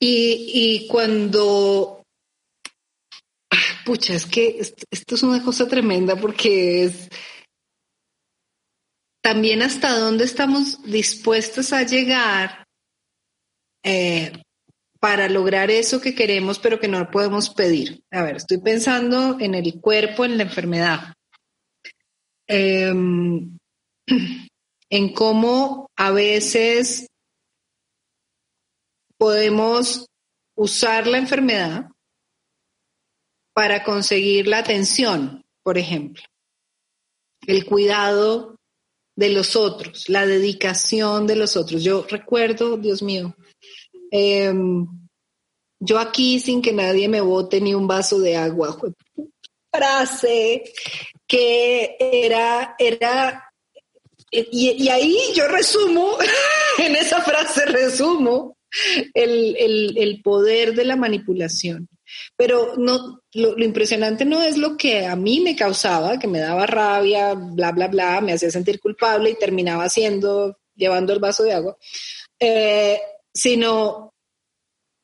Y, 0.00 0.88
cuando, 0.90 2.02
pucha, 3.84 4.14
es 4.14 4.24
que 4.24 4.58
esto 4.90 5.14
es 5.14 5.22
una 5.22 5.44
cosa 5.44 5.68
tremenda 5.68 6.16
porque 6.16 6.84
es 6.84 7.10
también 9.22 9.60
hasta 9.60 9.98
dónde 9.98 10.24
estamos 10.24 10.82
dispuestos 10.84 11.74
a 11.74 11.82
llegar 11.82 12.64
eh, 13.84 14.32
para 15.00 15.28
lograr 15.28 15.70
eso 15.70 16.00
que 16.00 16.14
queremos 16.14 16.58
pero 16.58 16.80
que 16.80 16.88
no 16.88 17.10
podemos 17.10 17.50
pedir. 17.50 18.02
A 18.10 18.22
ver, 18.22 18.36
estoy 18.36 18.56
pensando 18.56 19.36
en 19.38 19.54
el 19.54 19.82
cuerpo, 19.82 20.24
en 20.24 20.38
la 20.38 20.44
enfermedad. 20.44 21.15
Em, 22.48 23.58
en 24.90 25.12
cómo 25.12 25.90
a 25.96 26.10
veces 26.12 27.08
podemos 29.18 30.06
usar 30.56 31.06
la 31.06 31.18
enfermedad 31.18 31.90
para 33.54 33.82
conseguir 33.82 34.46
la 34.46 34.58
atención, 34.58 35.44
por 35.62 35.78
ejemplo, 35.78 36.22
el 37.46 37.64
cuidado 37.64 38.56
de 39.16 39.30
los 39.30 39.56
otros, 39.56 40.08
la 40.08 40.26
dedicación 40.26 41.26
de 41.26 41.36
los 41.36 41.56
otros. 41.56 41.82
Yo 41.82 42.06
recuerdo, 42.08 42.76
Dios 42.76 43.02
mío, 43.02 43.34
em, 44.10 44.86
yo 45.80 45.98
aquí 45.98 46.38
sin 46.38 46.62
que 46.62 46.72
nadie 46.72 47.08
me 47.08 47.20
bote 47.20 47.60
ni 47.60 47.74
un 47.74 47.86
vaso 47.86 48.20
de 48.20 48.36
agua, 48.36 48.78
frase 49.72 50.72
que 51.26 51.96
era, 51.98 52.74
era, 52.78 53.52
y, 54.30 54.88
ahí 54.88 55.18
yo 55.34 55.48
resumo, 55.48 56.16
en 56.78 56.96
esa 56.96 57.20
frase 57.22 57.66
resumo 57.66 58.56
el, 59.14 60.20
poder 60.22 60.74
de 60.74 60.84
la 60.84 60.96
manipulación. 60.96 61.88
Pero 62.36 62.74
no, 62.76 63.20
lo, 63.34 63.58
impresionante 63.58 64.24
no 64.24 64.42
es 64.42 64.56
lo 64.56 64.76
que 64.76 65.06
a 65.06 65.16
mí 65.16 65.40
me 65.40 65.56
causaba, 65.56 66.18
que 66.18 66.28
me 66.28 66.38
daba 66.38 66.66
rabia, 66.66 67.34
bla, 67.34 67.72
bla, 67.72 67.88
bla, 67.88 68.20
me 68.20 68.32
hacía 68.32 68.50
sentir 68.50 68.80
culpable 68.80 69.30
y 69.30 69.38
terminaba 69.38 69.84
haciendo, 69.84 70.58
llevando 70.74 71.12
el 71.12 71.18
vaso 71.18 71.42
de 71.42 71.52
agua, 71.52 71.76
eh, 72.38 73.00
sino 73.34 74.14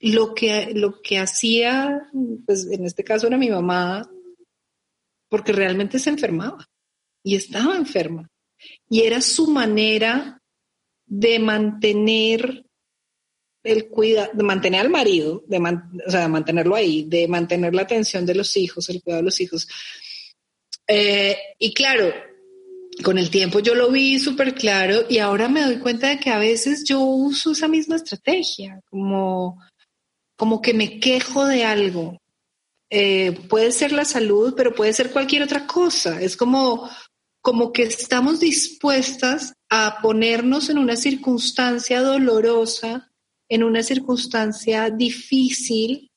lo 0.00 0.34
que, 0.34 0.72
lo 0.74 1.00
que 1.00 1.18
hacía, 1.18 2.08
pues 2.46 2.66
en 2.70 2.84
este 2.84 3.04
caso 3.04 3.26
era 3.26 3.36
mi 3.36 3.50
mamá, 3.50 4.08
porque 5.32 5.52
realmente 5.52 5.98
se 5.98 6.10
enfermaba 6.10 6.68
y 7.24 7.36
estaba 7.36 7.74
enferma. 7.74 8.30
Y 8.90 9.00
era 9.00 9.22
su 9.22 9.46
manera 9.46 10.42
de 11.06 11.38
mantener 11.38 12.66
el 13.64 13.88
cuidado, 13.88 14.30
de 14.34 14.42
mantener 14.42 14.82
al 14.82 14.90
marido, 14.90 15.42
de 15.46 15.56
o 16.06 16.10
sea, 16.10 16.20
de 16.20 16.28
mantenerlo 16.28 16.74
ahí, 16.74 17.04
de 17.04 17.26
mantener 17.28 17.74
la 17.74 17.80
atención 17.80 18.26
de 18.26 18.34
los 18.34 18.54
hijos, 18.58 18.90
el 18.90 19.02
cuidado 19.02 19.22
de 19.22 19.24
los 19.24 19.40
hijos. 19.40 19.66
Eh, 20.86 21.38
y 21.58 21.72
claro, 21.72 22.12
con 23.02 23.16
el 23.16 23.30
tiempo 23.30 23.60
yo 23.60 23.74
lo 23.74 23.90
vi 23.90 24.20
súper 24.20 24.54
claro 24.54 25.06
y 25.08 25.16
ahora 25.16 25.48
me 25.48 25.62
doy 25.62 25.78
cuenta 25.78 26.10
de 26.10 26.20
que 26.20 26.28
a 26.28 26.38
veces 26.38 26.84
yo 26.86 27.00
uso 27.00 27.52
esa 27.52 27.68
misma 27.68 27.96
estrategia, 27.96 28.82
como, 28.90 29.58
como 30.36 30.60
que 30.60 30.74
me 30.74 31.00
quejo 31.00 31.46
de 31.46 31.64
algo 31.64 32.21
eh, 32.94 33.32
puede 33.48 33.72
ser 33.72 33.90
la 33.92 34.04
salud, 34.04 34.52
pero 34.54 34.74
puede 34.74 34.92
ser 34.92 35.12
cualquier 35.12 35.42
otra 35.42 35.66
cosa. 35.66 36.20
Es 36.20 36.36
como, 36.36 36.90
como 37.40 37.72
que 37.72 37.84
estamos 37.84 38.38
dispuestas 38.38 39.54
a 39.70 40.00
ponernos 40.02 40.68
en 40.68 40.76
una 40.76 40.96
circunstancia 40.96 42.02
dolorosa, 42.02 43.10
en 43.48 43.64
una 43.64 43.82
circunstancia 43.82 44.90
difícil. 44.90 46.10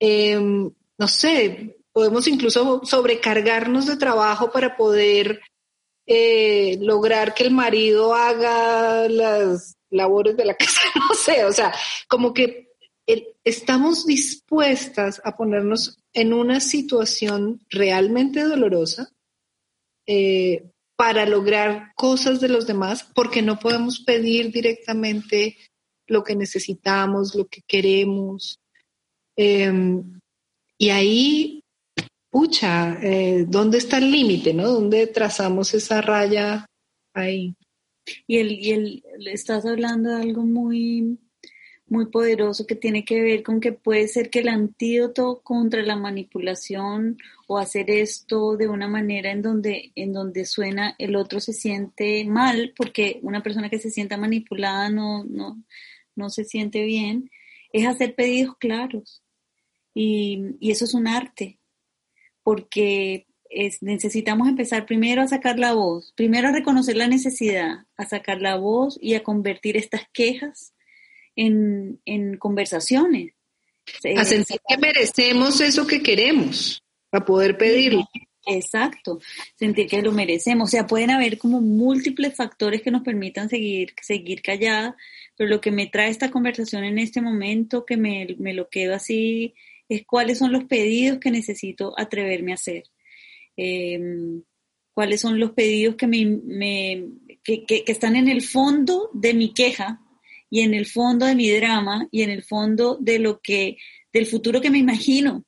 Em, 0.00 0.72
no 0.98 1.06
sé, 1.06 1.76
podemos 1.92 2.26
incluso 2.26 2.82
sobrecargarnos 2.84 3.86
de 3.86 3.96
trabajo 3.96 4.50
para 4.50 4.76
poder 4.76 5.40
eh, 6.04 6.78
lograr 6.80 7.32
que 7.32 7.44
el 7.44 7.52
marido 7.52 8.12
haga 8.12 9.08
las 9.08 9.76
labores 9.88 10.36
de 10.36 10.46
la 10.46 10.54
casa, 10.58 10.80
no 10.96 11.14
sé, 11.14 11.44
o 11.44 11.52
sea, 11.52 11.72
como 12.08 12.34
que 12.34 12.71
estamos 13.44 14.06
dispuestas 14.06 15.20
a 15.24 15.36
ponernos 15.36 15.98
en 16.12 16.32
una 16.32 16.60
situación 16.60 17.60
realmente 17.70 18.42
dolorosa 18.42 19.10
eh, 20.06 20.70
para 20.96 21.26
lograr 21.26 21.92
cosas 21.96 22.40
de 22.40 22.48
los 22.48 22.66
demás, 22.66 23.04
porque 23.14 23.42
no 23.42 23.58
podemos 23.58 24.00
pedir 24.00 24.52
directamente 24.52 25.56
lo 26.06 26.22
que 26.22 26.36
necesitamos, 26.36 27.34
lo 27.34 27.46
que 27.46 27.62
queremos. 27.66 28.60
Em, 29.36 30.20
y 30.78 30.90
ahí, 30.90 31.64
pucha, 32.30 32.98
eh, 33.02 33.46
¿dónde 33.48 33.78
está 33.78 33.98
el 33.98 34.12
límite, 34.12 34.54
no? 34.54 34.68
¿Dónde 34.68 35.06
trazamos 35.08 35.74
esa 35.74 36.00
raya 36.02 36.66
ahí? 37.14 37.54
Y, 38.26 38.38
el, 38.38 38.52
y 38.52 39.02
estás 39.26 39.64
hablando 39.64 40.10
de 40.10 40.22
algo 40.22 40.44
muy 40.44 41.18
muy 41.92 42.06
poderoso 42.06 42.66
que 42.66 42.74
tiene 42.74 43.04
que 43.04 43.20
ver 43.20 43.42
con 43.42 43.60
que 43.60 43.72
puede 43.72 44.08
ser 44.08 44.30
que 44.30 44.38
el 44.38 44.48
antídoto 44.48 45.42
contra 45.44 45.82
la 45.82 45.94
manipulación 45.94 47.18
o 47.46 47.58
hacer 47.58 47.90
esto 47.90 48.56
de 48.56 48.66
una 48.66 48.88
manera 48.88 49.30
en 49.30 49.42
donde, 49.42 49.92
en 49.94 50.14
donde 50.14 50.46
suena 50.46 50.96
el 50.98 51.16
otro 51.16 51.38
se 51.38 51.52
siente 51.52 52.24
mal, 52.24 52.72
porque 52.78 53.20
una 53.22 53.42
persona 53.42 53.68
que 53.68 53.78
se 53.78 53.90
sienta 53.90 54.16
manipulada 54.16 54.88
no, 54.88 55.24
no, 55.24 55.62
no 56.16 56.30
se 56.30 56.44
siente 56.44 56.82
bien, 56.82 57.30
es 57.74 57.86
hacer 57.86 58.14
pedidos 58.14 58.56
claros. 58.56 59.22
Y, 59.94 60.56
y 60.60 60.70
eso 60.70 60.86
es 60.86 60.94
un 60.94 61.06
arte, 61.06 61.58
porque 62.42 63.26
es, 63.50 63.82
necesitamos 63.82 64.48
empezar 64.48 64.86
primero 64.86 65.20
a 65.20 65.28
sacar 65.28 65.58
la 65.58 65.74
voz, 65.74 66.14
primero 66.16 66.48
a 66.48 66.52
reconocer 66.52 66.96
la 66.96 67.06
necesidad, 67.06 67.84
a 67.98 68.06
sacar 68.06 68.40
la 68.40 68.56
voz 68.56 68.98
y 68.98 69.12
a 69.12 69.22
convertir 69.22 69.76
estas 69.76 70.02
quejas 70.14 70.72
en, 71.36 72.00
en 72.04 72.36
conversaciones. 72.36 73.32
A 74.16 74.24
sentir 74.24 74.58
que 74.66 74.78
merecemos 74.78 75.60
eso 75.60 75.86
que 75.86 76.02
queremos, 76.02 76.82
para 77.10 77.24
poder 77.24 77.56
pedirlo. 77.58 78.04
Exacto, 78.46 79.20
sentir 79.56 79.86
que 79.86 80.02
lo 80.02 80.12
merecemos. 80.12 80.68
O 80.68 80.70
sea, 80.70 80.86
pueden 80.86 81.10
haber 81.10 81.38
como 81.38 81.60
múltiples 81.60 82.34
factores 82.34 82.82
que 82.82 82.90
nos 82.90 83.02
permitan 83.02 83.48
seguir, 83.48 83.94
seguir 84.00 84.42
callada, 84.42 84.96
pero 85.36 85.48
lo 85.48 85.60
que 85.60 85.70
me 85.70 85.86
trae 85.86 86.10
esta 86.10 86.30
conversación 86.30 86.84
en 86.84 86.98
este 86.98 87.20
momento, 87.20 87.86
que 87.86 87.96
me, 87.96 88.34
me 88.38 88.52
lo 88.52 88.68
quedo 88.68 88.94
así, 88.94 89.54
es 89.88 90.04
cuáles 90.04 90.38
son 90.38 90.52
los 90.52 90.64
pedidos 90.64 91.18
que 91.18 91.30
necesito 91.30 91.94
atreverme 91.96 92.52
a 92.52 92.56
hacer. 92.56 92.84
Em, 93.56 94.42
cuáles 94.92 95.20
son 95.20 95.38
los 95.38 95.52
pedidos 95.52 95.94
que, 95.96 96.06
me, 96.06 96.24
me 96.24 97.08
que, 97.44 97.64
que, 97.64 97.84
que, 97.84 97.92
están 97.92 98.16
en 98.16 98.28
el 98.28 98.42
fondo 98.42 99.10
de 99.12 99.34
mi 99.34 99.52
queja, 99.54 100.01
y 100.52 100.60
en 100.60 100.74
el 100.74 100.84
fondo 100.84 101.24
de 101.24 101.34
mi 101.34 101.48
drama 101.48 102.08
y 102.10 102.20
en 102.20 102.28
el 102.28 102.42
fondo 102.42 102.98
de 103.00 103.18
lo 103.18 103.40
que, 103.40 103.78
del 104.12 104.26
futuro 104.26 104.60
que 104.60 104.68
me 104.68 104.76
imagino, 104.76 105.46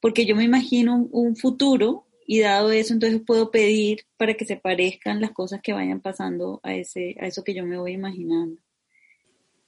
porque 0.00 0.26
yo 0.26 0.34
me 0.34 0.42
imagino 0.42 1.08
un, 1.12 1.36
futuro 1.36 2.08
y 2.26 2.40
dado 2.40 2.72
eso 2.72 2.92
entonces 2.92 3.22
puedo 3.24 3.52
pedir 3.52 4.04
para 4.16 4.34
que 4.34 4.44
se 4.44 4.56
parezcan 4.56 5.20
las 5.20 5.30
cosas 5.30 5.60
que 5.62 5.72
vayan 5.72 6.00
pasando 6.00 6.58
a, 6.64 6.74
ese, 6.74 7.14
a 7.20 7.28
eso 7.28 7.44
que 7.44 7.54
yo 7.54 7.64
me 7.64 7.78
voy 7.78 7.92
imaginando. 7.92 8.60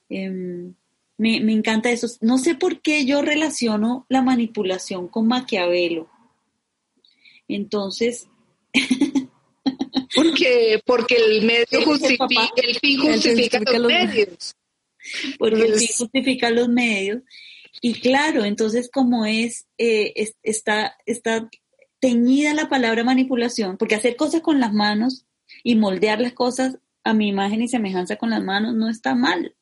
Em, 0.09 0.73
me, 1.17 1.39
me, 1.39 1.53
encanta 1.53 1.89
eso. 1.89 2.07
No 2.19 2.37
sé 2.37 2.55
por 2.55 2.81
qué 2.81 3.05
yo 3.05 3.21
relaciono 3.21 4.05
la 4.09 4.21
manipulación 4.21 5.07
con 5.07 5.25
Maquiavelo. 5.25 6.09
Entonces... 7.47 8.27
porque, 10.13 10.81
porque 10.85 11.15
el 11.15 11.45
medio 11.45 11.81
justifica, 11.85 12.49
el 12.57 12.75
fin 12.75 12.99
justifica, 12.99 13.59
los, 13.59 13.87
medios 13.87 14.55
porque 15.37 15.63
el 15.63 15.75
fin 15.75 15.89
justifica 15.97 16.49
los 16.49 16.69
medios. 16.69 17.21
Y 17.81 17.95
claro, 17.95 18.45
entonces 18.45 18.89
como 18.91 19.25
es, 19.25 19.67
eh, 19.77 20.13
está, 20.43 20.95
está 21.05 21.49
teñida 21.99 22.53
la 22.53 22.69
palabra 22.69 23.03
manipulación, 23.03 23.77
porque 23.77 23.95
hacer 23.95 24.15
cosas 24.15 24.41
con 24.41 24.59
las 24.59 24.73
manos 24.73 25.25
y 25.63 25.75
moldear 25.75 26.21
las 26.21 26.33
cosas 26.33 26.77
a 27.03 27.13
mi 27.13 27.27
imagen 27.27 27.61
y 27.61 27.67
semejanza 27.67 28.15
con 28.15 28.29
las 28.29 28.43
manos 28.43 28.73
no 28.73 28.89
está 28.89 29.15
mal. 29.15 29.55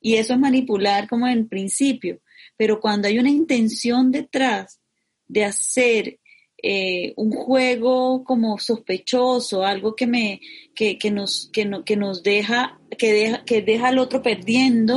Y 0.00 0.16
eso 0.16 0.34
es 0.34 0.38
manipular 0.38 1.08
como 1.08 1.26
en 1.26 1.48
principio. 1.48 2.20
Pero 2.56 2.80
cuando 2.80 3.08
hay 3.08 3.18
una 3.18 3.30
intención 3.30 4.10
detrás 4.10 4.80
de 5.26 5.44
hacer 5.44 6.18
eh, 6.66 7.12
un 7.16 7.30
juego 7.30 8.24
como 8.24 8.58
sospechoso, 8.58 9.66
algo 9.66 9.94
que 9.94 10.06
me 10.06 10.40
que, 10.74 10.98
que 10.98 11.10
nos 11.10 11.50
que, 11.52 11.66
no, 11.66 11.84
que 11.84 11.94
nos 11.94 12.22
deja 12.22 12.80
que 12.96 13.12
deja 13.12 13.44
que 13.44 13.60
deja 13.60 13.88
al 13.88 13.98
otro 13.98 14.22
perdiendo, 14.22 14.96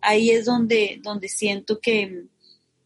ahí 0.00 0.30
es 0.30 0.46
donde 0.46 0.98
donde 1.04 1.28
siento 1.28 1.78
que, 1.80 2.24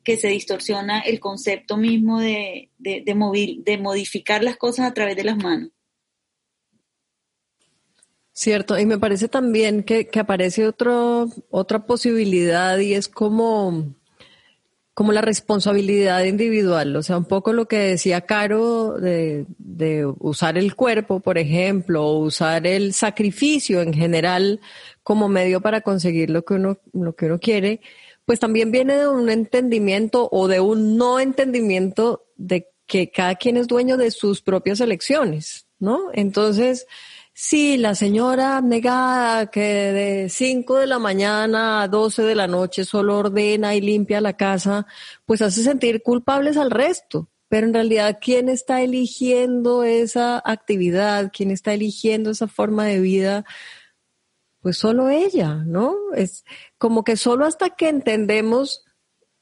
que 0.05 0.19
se 0.19 0.29
distorsiona 0.29 1.01
el 1.01 1.19
concepto 1.19 1.79
mismo 1.79 2.21
de, 2.21 2.69
de, 2.77 3.03
de, 3.07 3.57
de 3.65 3.79
modificar 3.79 4.45
las 4.45 4.59
cosas 4.59 4.91
a 4.91 4.93
través 4.93 5.17
de 5.17 5.25
las 5.25 5.39
manos. 5.39 5.71
Cierto, 8.35 8.79
y 8.79 8.85
me 8.85 8.99
parece 8.99 9.29
también 9.29 9.83
que, 9.83 10.09
que 10.09 10.21
aparece 10.21 10.67
otro, 10.67 11.29
otra 11.49 11.87
posibilidad 11.87 12.79
y 12.79 12.93
es 12.93 13.09
como 13.09 13.95
como 15.01 15.13
la 15.13 15.23
responsabilidad 15.23 16.25
individual, 16.25 16.95
o 16.95 17.03
sea, 17.03 17.17
un 17.17 17.25
poco 17.25 17.55
lo 17.55 17.67
que 17.67 17.79
decía 17.79 18.21
Caro 18.21 18.99
de, 18.99 19.47
usar 20.19 20.59
el 20.59 20.77
cuerpo, 20.77 21.21
por 21.21 21.39
ejemplo, 21.39 22.05
o 22.05 22.19
usar 22.19 22.67
el 22.67 22.93
sacrificio 22.93 23.81
en 23.81 23.95
general 23.95 24.61
como 25.03 25.31
medio 25.31 25.63
para 25.63 25.81
conseguir 25.81 26.29
lo 26.29 26.45
que 26.45 26.53
uno, 26.53 26.81
lo 26.93 27.17
que 27.17 27.25
uno 27.25 27.39
quiere, 27.39 27.81
pues 28.27 28.41
también 28.41 28.71
viene 28.73 28.99
de 28.99 29.09
un 29.09 29.31
entendimiento 29.31 30.29
o 30.31 30.49
de 30.49 30.61
un 30.61 30.99
no 30.99 31.19
entendimiento 31.19 32.27
de 32.37 32.69
que 32.87 33.11
cada 33.11 33.37
quien 33.37 33.57
es 33.57 33.69
dueño 33.69 33.97
de 33.97 34.11
sus 34.11 34.43
propias 34.43 34.81
elecciones, 34.81 35.67
¿no? 35.79 36.11
Entonces, 36.13 36.87
Sí, 37.43 37.79
la 37.79 37.95
señora 37.95 38.61
negada 38.61 39.47
que 39.51 39.61
de 39.63 40.29
5 40.29 40.77
de 40.77 40.87
la 40.87 40.99
mañana 40.99 41.81
a 41.81 41.89
12 41.89 42.23
de 42.23 42.35
la 42.35 42.47
noche 42.47 42.85
solo 42.85 43.17
ordena 43.17 43.75
y 43.75 43.81
limpia 43.81 44.21
la 44.21 44.37
casa, 44.37 44.87
pues 45.25 45.41
hace 45.41 45.63
sentir 45.63 46.03
culpables 46.03 46.59
al 46.59 46.71
resto. 46.71 47.31
Pero 47.49 47.67
en 47.67 47.73
realidad, 47.73 48.19
¿quién 48.21 48.51
está 48.51 48.83
eligiendo 48.83 49.85
esa 49.85 50.43
actividad? 50.45 51.31
¿Quién 51.35 51.51
está 51.51 51.73
eligiendo 51.73 52.31
esa 52.31 52.47
forma 52.47 52.85
de 52.85 53.01
vida? 53.01 53.47
Pues 54.61 54.77
solo 54.77 55.09
ella, 55.09 55.55
¿no? 55.65 55.97
Es 56.15 56.45
como 56.77 57.05
que 57.05 57.17
solo 57.17 57.47
hasta 57.47 57.71
que 57.71 57.89
entendemos 57.89 58.85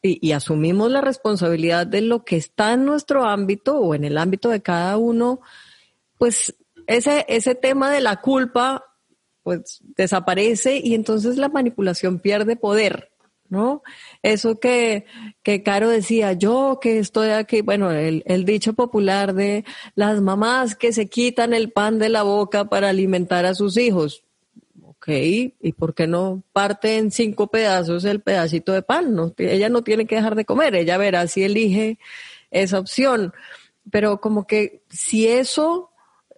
y, 0.02 0.24
y, 0.24 0.32
asumimos 0.32 0.92
la 0.92 1.00
responsabilidad 1.00 1.84
de 1.84 2.02
lo 2.02 2.24
que 2.24 2.36
está 2.36 2.74
en 2.74 2.84
nuestro 2.84 3.24
ámbito 3.24 3.76
o 3.80 3.96
en 3.96 4.04
el 4.04 4.18
ámbito 4.18 4.50
de 4.50 4.62
cada 4.62 4.96
uno, 4.98 5.40
pues 6.16 6.54
ese, 6.88 7.26
ese 7.28 7.54
tema 7.54 7.90
de 7.90 8.00
la 8.00 8.16
culpa 8.16 8.84
pues 9.42 9.80
desaparece 9.96 10.80
y 10.82 10.94
entonces 10.94 11.36
la 11.36 11.48
manipulación 11.48 12.18
pierde 12.18 12.56
poder, 12.56 13.12
¿no? 13.48 13.82
Eso 14.22 14.58
que, 14.58 15.04
que 15.42 15.62
Caro 15.62 15.90
decía, 15.90 16.32
yo 16.32 16.78
que 16.80 16.98
estoy 16.98 17.28
aquí, 17.30 17.60
bueno, 17.60 17.90
el, 17.90 18.22
el 18.26 18.44
dicho 18.44 18.72
popular 18.72 19.34
de 19.34 19.64
las 19.94 20.20
mamás 20.20 20.74
que 20.74 20.92
se 20.92 21.08
quitan 21.08 21.52
el 21.52 21.70
pan 21.70 21.98
de 21.98 22.08
la 22.08 22.22
boca 22.22 22.64
para 22.64 22.88
alimentar 22.88 23.44
a 23.44 23.54
sus 23.54 23.76
hijos. 23.76 24.24
Ok, 24.82 25.08
¿y 25.08 25.72
por 25.72 25.94
qué 25.94 26.06
no 26.06 26.42
parte 26.52 27.10
cinco 27.10 27.46
pedazos 27.48 28.04
el 28.06 28.20
pedacito 28.20 28.72
de 28.72 28.82
pan? 28.82 29.14
No, 29.14 29.32
ella 29.36 29.68
no 29.68 29.82
tiene 29.82 30.06
que 30.06 30.16
dejar 30.16 30.34
de 30.34 30.44
comer, 30.44 30.74
ella 30.74 30.96
verá 30.96 31.26
si 31.26 31.44
elige 31.44 31.98
esa 32.50 32.78
opción. 32.78 33.32
Pero 33.90 34.20
como 34.20 34.46
que 34.46 34.82
si 34.90 35.28
eso 35.28 35.90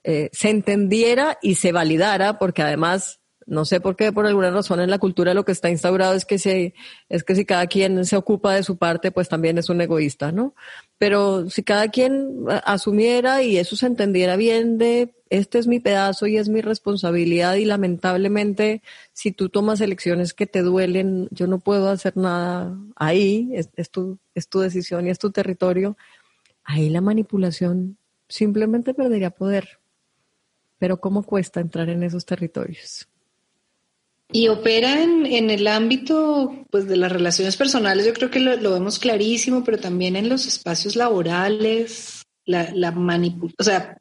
eh, 0.05 0.31
se 0.33 0.51
entendiera 0.51 1.39
y 1.43 1.57
se 1.57 1.73
validara, 1.73 2.39
porque 2.39 2.63
además, 2.63 3.21
no 3.47 3.65
sé 3.65 3.81
por 3.81 3.97
qué, 3.97 4.13
por 4.13 4.27
alguna 4.27 4.51
razón 4.51 4.81
en 4.81 4.91
la 4.91 4.99
cultura 4.99 5.35
lo 5.35 5.45
que 5.45 5.53
está 5.53 5.71
instaurado 5.71 6.15
es 6.15 6.25
que, 6.25 6.39
se, 6.39 6.75
es 7.09 7.25
que 7.25 7.35
si 7.35 7.45
cada 7.45 7.67
quien 7.67 8.05
se 8.05 8.17
ocupa 8.17 8.55
de 8.55 8.63
su 8.63 8.79
parte, 8.79 9.11
pues 9.11 9.29
también 9.29 9.59
es 9.59 9.69
un 9.69 9.81
egoísta, 9.81 10.33
¿no? 10.33 10.55
Pero 10.99 11.51
si 11.51 11.63
cada 11.63 11.89
quien 11.89 12.45
asumiera 12.65 13.43
y 13.43 13.59
eso 13.59 13.77
se 13.77 13.87
entendiera 13.87 14.37
bien 14.37 14.79
de 14.79 15.15
este 15.31 15.59
es 15.59 15.69
mi 15.69 15.79
pedazo 15.79 16.27
y 16.27 16.37
es 16.37 16.49
mi 16.49 16.61
responsabilidad 16.61 17.55
y 17.55 17.65
lamentablemente 17.65 18.83
si 19.13 19.31
tú 19.31 19.49
tomas 19.49 19.81
elecciones 19.81 20.35
que 20.35 20.47
te 20.47 20.63
duelen, 20.63 21.29
yo 21.31 21.47
no 21.47 21.61
puedo 21.61 21.89
hacer 21.89 22.17
nada 22.17 22.77
ahí, 22.97 23.49
es, 23.55 23.71
es, 23.77 23.91
tu, 23.91 24.19
es 24.35 24.49
tu 24.49 24.59
decisión 24.59 25.07
y 25.07 25.11
es 25.11 25.19
tu 25.19 25.31
territorio, 25.31 25.97
ahí 26.65 26.91
la 26.91 27.01
manipulación 27.01 27.97
simplemente 28.29 28.95
perdería 28.95 29.31
poder 29.31 29.80
pero 30.81 31.01
¿cómo 31.01 31.23
cuesta 31.23 31.61
entrar 31.61 31.89
en 31.89 32.03
esos 32.03 32.27
territorios? 32.27 33.07
Y 34.33 34.49
opera 34.49 35.03
en, 35.03 35.51
el 35.51 35.67
ámbito 35.69 36.65
pues, 36.71 36.89
de 36.89 36.97
las 36.97 37.13
relaciones 37.13 37.57
personales, 37.57 38.07
yo 38.07 38.13
creo 38.13 38.31
que 38.31 38.41
lo, 38.41 38.73
vemos 38.73 38.99
clarísimo, 38.99 39.63
pero 39.63 39.79
también 39.79 40.17
en 40.17 40.29
los 40.29 40.47
espacios 40.47 40.97
laborales, 40.97 42.23
la, 42.45 42.71
la 42.73 42.91
manipulación, 42.91 43.57
o 43.59 43.65
sea, 43.65 43.99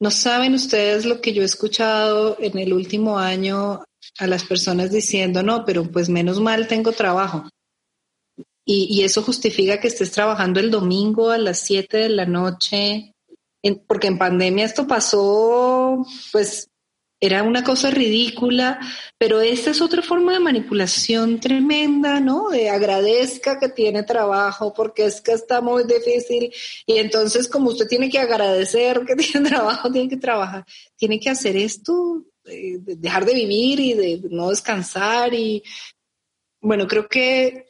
no 0.00 0.10
saben 0.10 0.54
ustedes 0.54 1.04
lo 1.04 1.20
que 1.20 1.32
yo 1.32 1.42
he 1.42 1.46
escuchado 1.46 2.36
en 2.40 2.58
el 2.58 2.72
último 2.72 3.18
año 3.18 3.84
a 4.18 4.26
las 4.26 4.44
personas 4.44 4.90
diciendo, 4.90 5.42
no, 5.42 5.64
pero 5.64 5.84
pues 5.90 6.08
menos 6.08 6.40
mal 6.40 6.68
tengo 6.68 6.92
trabajo. 6.92 7.48
Y, 8.68 9.04
eso 9.04 9.22
justifica 9.22 9.78
que 9.78 9.86
estés 9.86 10.10
trabajando 10.10 10.58
el 10.58 10.72
domingo 10.72 11.30
a 11.30 11.38
las 11.38 11.60
7 11.60 11.98
de 11.98 12.08
la 12.08 12.26
noche, 12.26 13.14
porque 13.86 14.08
en 14.08 14.18
pandemia 14.18 14.64
esto 14.64 14.86
pasó, 14.86 16.04
pues 16.32 16.70
era 17.20 17.42
una 17.42 17.64
cosa 17.64 17.90
ridícula, 17.90 18.78
pero 19.18 19.40
esta 19.40 19.70
es 19.70 19.80
otra 19.80 20.02
forma 20.02 20.32
de 20.32 20.40
manipulación 20.40 21.40
tremenda, 21.40 22.20
¿no? 22.20 22.50
De 22.50 22.68
agradezca 22.68 23.58
que 23.58 23.70
tiene 23.70 24.02
trabajo 24.02 24.74
porque 24.74 25.06
es 25.06 25.22
que 25.22 25.32
está 25.32 25.62
muy 25.62 25.84
difícil 25.84 26.52
y 26.84 26.98
entonces 26.98 27.48
como 27.48 27.70
usted 27.70 27.88
tiene 27.88 28.10
que 28.10 28.18
agradecer 28.18 29.04
que 29.06 29.16
tiene 29.16 29.48
trabajo, 29.48 29.90
tiene 29.90 30.10
que 30.10 30.18
trabajar, 30.18 30.66
tiene 30.96 31.18
que 31.18 31.30
hacer 31.30 31.56
esto, 31.56 32.24
eh, 32.44 32.78
dejar 32.80 33.24
de 33.24 33.34
vivir 33.34 33.80
y 33.80 33.94
de 33.94 34.20
no 34.30 34.50
descansar 34.50 35.32
y 35.32 35.62
bueno, 36.60 36.86
creo 36.86 37.08
que 37.08 37.66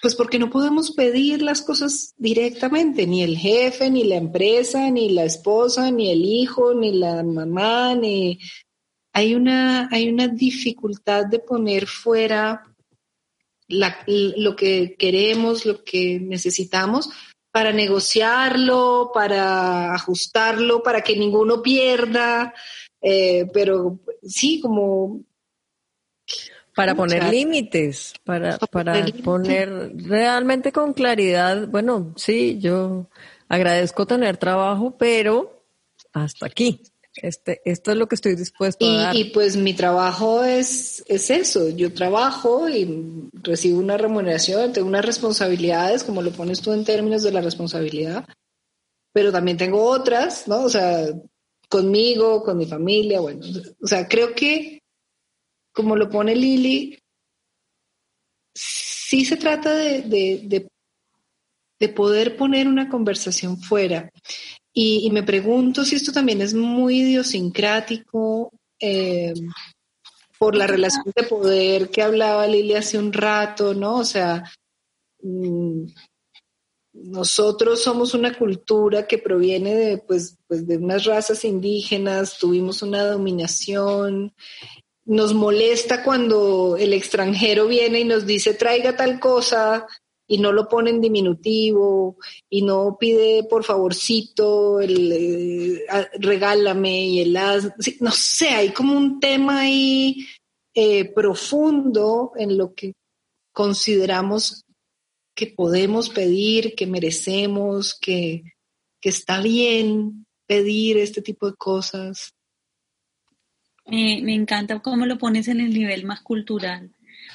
pues 0.00 0.14
porque 0.14 0.38
no 0.38 0.50
podemos 0.50 0.92
pedir 0.92 1.42
las 1.42 1.62
cosas 1.62 2.14
directamente, 2.16 3.06
ni 3.06 3.22
el 3.22 3.36
jefe, 3.36 3.90
ni 3.90 4.04
la 4.04 4.16
empresa, 4.16 4.90
ni 4.90 5.10
la 5.10 5.24
esposa, 5.24 5.90
ni 5.90 6.10
el 6.10 6.24
hijo, 6.24 6.74
ni 6.74 6.92
la 6.92 7.22
mamá, 7.22 7.94
ni 7.94 8.38
hay 9.12 9.34
una, 9.34 9.88
hay 9.90 10.08
una 10.08 10.28
dificultad 10.28 11.26
de 11.26 11.38
poner 11.38 11.86
fuera 11.86 12.62
lo 13.68 14.56
que 14.56 14.96
queremos, 14.98 15.64
lo 15.66 15.82
que 15.82 16.20
necesitamos, 16.20 17.08
para 17.50 17.72
negociarlo, 17.72 19.10
para 19.12 19.94
ajustarlo, 19.94 20.82
para 20.82 21.02
que 21.02 21.16
ninguno 21.16 21.62
pierda. 21.62 22.54
Eh, 23.00 23.46
pero 23.52 24.00
sí, 24.22 24.60
como 24.60 25.24
para 26.74 26.94
poner 26.94 27.24
límites, 27.24 28.14
para, 28.24 28.58
para 28.58 29.04
poner 29.24 29.92
realmente 29.96 30.72
con 30.72 30.92
claridad, 30.92 31.68
bueno, 31.68 32.14
sí, 32.16 32.58
yo 32.60 33.08
agradezco 33.48 34.06
tener 34.06 34.36
trabajo, 34.36 34.96
pero 34.96 35.64
hasta 36.12 36.46
aquí. 36.46 36.80
Este, 37.14 37.60
esto 37.66 37.90
es 37.90 37.98
lo 37.98 38.08
que 38.08 38.14
estoy 38.14 38.36
dispuesto 38.36 38.86
a 38.86 39.02
dar. 39.02 39.16
Y 39.16 39.24
pues 39.24 39.56
mi 39.56 39.74
trabajo 39.74 40.44
es, 40.44 41.04
es 41.06 41.28
eso, 41.28 41.68
yo 41.68 41.92
trabajo 41.92 42.70
y 42.70 43.28
recibo 43.34 43.80
una 43.80 43.98
remuneración, 43.98 44.72
tengo 44.72 44.88
unas 44.88 45.04
responsabilidades, 45.04 46.04
como 46.04 46.22
lo 46.22 46.30
pones 46.30 46.62
tú 46.62 46.72
en 46.72 46.84
términos 46.84 47.22
de 47.22 47.32
la 47.32 47.42
responsabilidad, 47.42 48.24
pero 49.12 49.30
también 49.30 49.58
tengo 49.58 49.84
otras, 49.84 50.48
¿no? 50.48 50.62
O 50.62 50.70
sea, 50.70 51.06
conmigo, 51.68 52.42
con 52.42 52.56
mi 52.56 52.64
familia, 52.64 53.20
bueno, 53.20 53.44
o 53.82 53.86
sea, 53.86 54.08
creo 54.08 54.34
que 54.34 54.81
como 55.72 55.96
lo 55.96 56.08
pone 56.08 56.34
Lili, 56.34 56.98
sí 58.54 59.24
se 59.24 59.36
trata 59.36 59.74
de, 59.74 60.02
de, 60.08 60.68
poder 61.88 62.36
poner 62.36 62.68
una 62.68 62.88
conversación 62.88 63.58
fuera. 63.58 64.08
Y, 64.72 65.10
me 65.10 65.22
pregunto 65.22 65.84
si 65.84 65.96
esto 65.96 66.12
también 66.12 66.40
es 66.40 66.54
muy 66.54 67.00
idiosincrático 67.00 68.52
eh, 68.80 69.34
por 70.38 70.54
la 70.56 70.66
relación 70.66 71.12
de 71.14 71.24
poder 71.24 71.90
que 71.90 72.02
hablaba 72.02 72.46
Lili 72.46 72.74
hace 72.74 72.98
un 72.98 73.12
rato, 73.12 73.74
¿no? 73.74 73.96
O 73.96 74.04
sea, 74.04 74.44
mm, 75.22 75.86
nosotros 76.92 77.82
somos 77.82 78.14
una 78.14 78.36
cultura 78.36 79.06
que 79.06 79.18
proviene 79.18 79.74
de, 79.74 79.98
pues, 79.98 80.36
pues, 80.46 80.66
de 80.66 80.76
unas 80.76 81.04
razas 81.04 81.44
indígenas, 81.44 82.38
tuvimos 82.38 82.82
una 82.82 83.04
dominación 83.04 84.32
nos 85.04 85.34
molesta 85.34 86.02
cuando 86.02 86.76
el 86.76 86.92
extranjero 86.92 87.66
viene 87.66 88.00
y 88.00 88.04
nos 88.04 88.26
dice 88.26 88.54
traiga 88.54 88.96
tal 88.96 89.18
cosa 89.18 89.86
y 90.26 90.38
no 90.38 90.52
lo 90.52 90.68
pone 90.68 90.90
en 90.90 91.00
diminutivo 91.00 92.16
y 92.48 92.62
no 92.62 92.96
pide 92.98 93.44
por 93.44 93.64
favorcito, 93.64 94.80
el, 94.80 95.12
eh, 95.12 95.84
regálame 96.20 97.06
y 97.06 97.20
el 97.20 97.36
no 98.00 98.12
sé, 98.12 98.48
hay 98.48 98.70
como 98.70 98.96
un 98.96 99.20
tema 99.20 99.60
ahí 99.60 100.26
eh, 100.74 101.12
profundo 101.12 102.32
en 102.36 102.56
lo 102.56 102.72
que 102.72 102.94
consideramos 103.52 104.64
que 105.34 105.48
podemos 105.48 106.08
pedir, 106.08 106.74
que 106.74 106.86
merecemos, 106.86 107.94
que, 108.00 108.42
que 109.00 109.08
está 109.08 109.40
bien 109.40 110.26
pedir 110.46 110.98
este 110.98 111.22
tipo 111.22 111.46
de 111.46 111.56
cosas. 111.56 112.32
Me, 113.86 114.34
encanta 114.34 114.78
cómo 114.80 115.06
lo 115.06 115.18
pones 115.18 115.48
en 115.48 115.60
el 115.60 115.72
nivel 115.74 116.04
más 116.04 116.20
cultural, 116.20 116.90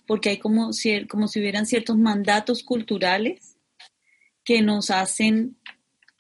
porque 0.06 0.30
hay 0.30 0.38
como, 0.38 0.72
como 1.10 1.28
si 1.28 1.40
hubieran 1.40 1.66
ciertos 1.66 1.98
mandatos 1.98 2.64
culturales 2.64 3.58
que 4.44 4.62
nos 4.62 4.90
hacen 4.90 5.58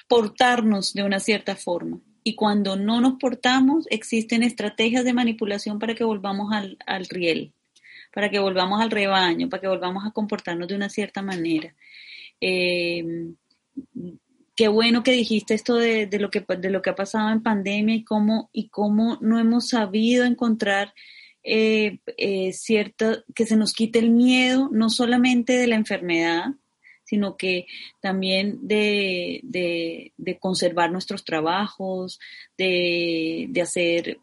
portarnos 0.07 0.93
de 0.93 1.03
una 1.03 1.19
cierta 1.19 1.55
forma. 1.55 1.99
Y 2.23 2.35
cuando 2.35 2.75
no 2.75 2.99
nos 2.99 3.13
portamos, 3.19 3.87
existen 3.89 4.43
estrategias 4.43 5.05
de 5.05 5.13
manipulación 5.13 5.79
para 5.79 5.95
que 5.95 6.03
volvamos 6.03 6.51
al, 6.53 7.05
riel, 7.05 7.53
para 8.13 8.29
que 8.29 8.39
volvamos 8.39 8.81
al 8.81 8.91
rebaño, 8.91 9.47
para 9.47 9.61
que 9.61 9.67
volvamos 9.69 10.05
a 10.05 10.11
comportarnos 10.11 10.67
de 10.67 10.75
una 10.75 10.89
cierta 10.89 11.21
manera. 11.21 11.73
Eh, 12.41 13.31
qué 14.57 14.67
bueno 14.67 15.03
que 15.03 15.11
dijiste 15.11 15.53
esto 15.53 15.75
de, 15.75 16.09
lo 16.19 16.31
que, 16.31 16.43
de 16.57 16.69
lo 16.71 16.81
que 16.81 16.89
ha 16.89 16.95
pasado 16.95 17.29
en 17.29 17.43
pandemia 17.43 17.95
y 17.95 18.03
cómo, 18.03 18.49
y 18.51 18.69
cómo 18.69 19.19
no 19.21 19.39
hemos 19.39 19.69
sabido 19.69 20.25
encontrar 20.25 20.93
eh, 21.43 21.99
eh, 22.17 22.51
cierto, 22.53 23.23
que 23.35 23.45
se 23.45 23.55
nos 23.55 23.73
quite 23.73 23.99
el 23.99 24.09
miedo, 24.09 24.69
no 24.71 24.89
solamente 24.89 25.53
de 25.53 25.67
la 25.67 25.75
enfermedad, 25.75 26.47
sino 27.03 27.37
que 27.37 27.67
también 28.01 28.57
de, 28.67 29.41
de, 29.43 30.39
conservar 30.39 30.91
nuestros 30.91 31.23
trabajos, 31.23 32.19
de, 32.57 33.45
de 33.49 33.61
hacer 33.61 34.17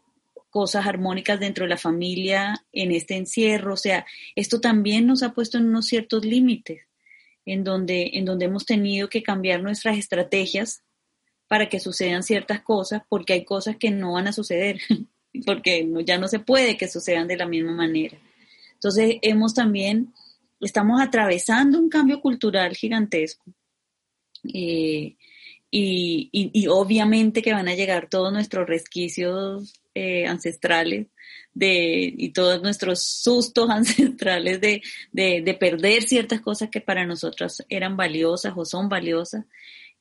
cosas 0.49 0.85
armónicas 0.85 1.39
dentro 1.39 1.63
de 1.63 1.69
la 1.69 1.77
familia 1.77 2.63
en 2.73 2.91
este 2.91 3.15
encierro. 3.15 3.73
O 3.73 3.77
sea, 3.77 4.05
esto 4.35 4.59
también 4.59 5.07
nos 5.07 5.23
ha 5.23 5.33
puesto 5.33 5.57
en 5.57 5.69
unos 5.69 5.87
ciertos 5.87 6.25
límites 6.25 6.85
en 7.45 7.63
donde, 7.63 8.11
en 8.13 8.25
donde 8.25 8.45
hemos 8.45 8.65
tenido 8.65 9.09
que 9.09 9.23
cambiar 9.23 9.61
nuestras 9.61 9.97
estrategias 9.97 10.83
para 11.47 11.69
que 11.69 11.79
sucedan 11.79 12.23
ciertas 12.23 12.61
cosas, 12.61 13.03
porque 13.07 13.33
hay 13.33 13.45
cosas 13.45 13.77
que 13.77 13.91
no 13.91 14.13
van 14.13 14.27
a 14.27 14.33
suceder, 14.33 14.79
porque 15.45 15.87
ya 16.05 16.17
no 16.17 16.27
se 16.27 16.39
puede 16.39 16.77
que 16.77 16.87
sucedan 16.87 17.27
de 17.27 17.37
la 17.37 17.45
misma 17.45 17.73
manera. 17.73 18.17
Entonces, 18.73 19.17
hemos 19.21 19.53
también, 19.53 20.13
estamos 20.59 21.01
atravesando 21.01 21.79
un 21.79 21.89
cambio 21.89 22.19
cultural 22.21 22.75
gigantesco. 22.75 23.45
Eh, 24.53 25.15
y, 25.77 26.67
obviamente 26.69 27.41
que 27.41 27.53
van 27.53 27.67
a 27.67 27.75
llegar 27.75 28.09
todos 28.09 28.31
nuestros 28.31 28.67
resquicios 28.67 29.73
eh, 29.93 30.25
ancestrales 30.25 31.07
de, 31.55 32.13
y 32.15 32.29
todos 32.29 32.61
nuestros 32.61 33.01
sustos 33.01 33.69
ancestrales 33.71 34.61
de, 34.61 34.81
de, 35.11 35.53
perder 35.55 36.03
ciertas 36.03 36.41
cosas 36.41 36.69
que 36.69 36.81
para 36.81 37.05
nosotros 37.05 37.63
eran 37.69 37.97
valiosas 37.97 38.53
o 38.55 38.65
son 38.65 38.89
valiosas 38.89 39.45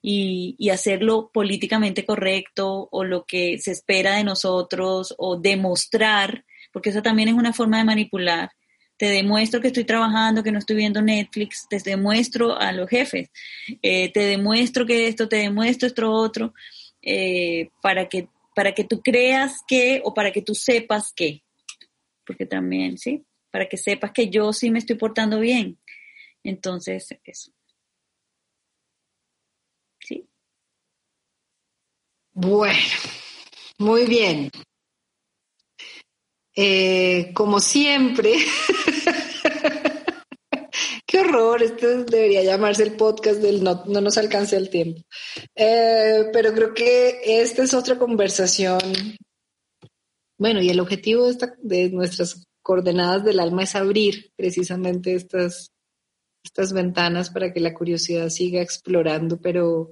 y, 0.03 0.57
y 0.59 0.69
hacerlo 0.69 1.31
políticamente 1.33 2.05
correcto 2.05 2.89
o 2.91 3.05
lo 3.05 3.25
que 3.25 3.59
se 3.59 3.71
espera 3.71 4.17
de 4.17 4.25
nosotros 4.25 5.15
o 5.17 5.37
demostrar, 5.37 6.45
porque 6.73 6.91
eso 6.91 7.01
también 7.01 7.29
es 7.29 7.35
una 7.35 7.55
forma 7.55 7.79
de 7.79 7.85
manipular. 7.85 8.51
Te 8.97 9.07
demuestro 9.07 9.61
que 9.61 9.69
estoy 9.69 9.85
trabajando, 9.85 10.43
que 10.43 10.53
no 10.53 10.59
estoy 10.59 10.77
viendo 10.77 11.03
Netflix, 11.03 11.67
te 11.69 11.79
demuestro 11.79 12.57
a 12.57 12.73
los 12.73 12.89
jefes, 12.89 13.31
eh, 13.83 14.13
te 14.13 14.21
demuestro 14.21 14.87
que 14.87 15.09
esto, 15.09 15.29
te 15.29 15.37
demuestro 15.37 15.89
esto 15.89 16.11
otro, 16.13 16.55
eh, 17.03 17.71
para 17.81 18.09
que 18.09 18.29
para 18.55 18.73
que 18.73 18.85
tú 18.85 19.01
creas 19.03 19.63
que 19.67 20.01
o 20.05 20.15
para 20.15 20.33
que 20.33 20.43
tú 20.43 20.55
sepas 20.55 21.13
que 21.15 21.45
porque 22.27 22.47
también, 22.47 22.99
¿sí? 22.99 23.25
Para 23.51 23.69
que 23.69 23.77
sepas 23.77 24.13
que 24.13 24.29
yo 24.29 24.53
sí 24.53 24.71
me 24.71 24.79
estoy 24.79 24.97
portando 24.97 25.41
bien. 25.41 25.79
Entonces, 26.43 27.09
eso. 27.25 27.53
¿Sí? 30.01 30.29
Bueno, 32.33 32.79
muy 33.79 34.07
bien. 34.07 34.51
Eh, 36.57 37.33
como 37.35 37.61
siempre, 37.61 38.35
qué 41.15 41.21
horror, 41.21 41.63
esto 41.63 41.87
debería 42.05 42.43
llamarse 42.43 42.83
el 42.83 42.97
podcast 42.97 43.41
del 43.41 43.63
no, 43.63 43.85
no 43.87 44.01
nos 44.01 44.19
alcance 44.19 44.57
el 44.57 44.69
tiempo. 44.69 45.01
Eh, 45.55 46.25
pero 46.33 46.53
creo 46.53 46.75
que 46.75 47.21
esta 47.25 47.63
es 47.63 47.73
otra 47.73 47.97
conversación 47.97 48.81
bueno, 50.37 50.61
y 50.61 50.69
el 50.69 50.81
objetivo 50.81 51.27
de, 51.27 51.31
esta, 51.31 51.55
de 51.63 51.91
nuestras 51.91 52.45
coordenadas 52.63 53.25
del 53.25 53.39
alma 53.39 53.63
es 53.63 53.77
abrir 53.77 54.33
precisamente 54.35 55.15
estas, 55.15 55.73
estas 56.43 56.73
ventanas 56.73 57.31
para 57.31 57.53
que 57.53 57.61
la 57.61 57.75
curiosidad 57.75 58.29
siga 58.31 58.61
explorando, 58.61 59.41
pero 59.41 59.91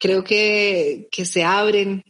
creo 0.00 0.24
que, 0.24 1.08
que 1.12 1.24
se 1.24 1.44
abren 1.44 2.02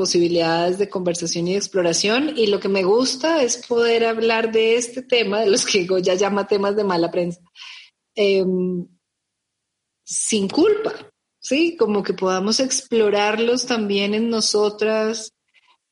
posibilidades 0.00 0.78
de 0.78 0.88
conversación 0.88 1.46
y 1.46 1.56
exploración 1.56 2.32
y 2.34 2.46
lo 2.46 2.58
que 2.58 2.70
me 2.70 2.84
gusta 2.84 3.42
es 3.42 3.58
poder 3.66 4.06
hablar 4.06 4.50
de 4.50 4.76
este 4.76 5.02
tema, 5.02 5.40
de 5.40 5.50
los 5.50 5.66
que 5.66 5.86
ya 6.00 6.14
llama 6.14 6.46
temas 6.46 6.74
de 6.74 6.84
mala 6.84 7.10
prensa, 7.10 7.42
em, 8.14 8.88
sin 10.02 10.48
culpa, 10.48 10.94
¿sí? 11.38 11.76
Como 11.76 12.02
que 12.02 12.14
podamos 12.14 12.60
explorarlos 12.60 13.66
también 13.66 14.14
en 14.14 14.30
nosotras, 14.30 15.34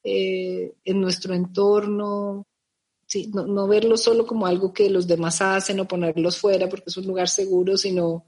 eh, 0.02 0.72
en 0.84 1.00
nuestro 1.02 1.34
entorno, 1.34 2.46
¿sí? 3.06 3.30
No, 3.34 3.46
no 3.46 3.68
verlo 3.68 3.98
solo 3.98 4.26
como 4.26 4.46
algo 4.46 4.72
que 4.72 4.88
los 4.88 5.06
demás 5.06 5.42
hacen 5.42 5.80
o 5.80 5.86
ponerlos 5.86 6.38
fuera 6.38 6.66
porque 6.66 6.88
es 6.88 6.96
un 6.96 7.06
lugar 7.06 7.28
seguro, 7.28 7.76
sino 7.76 8.24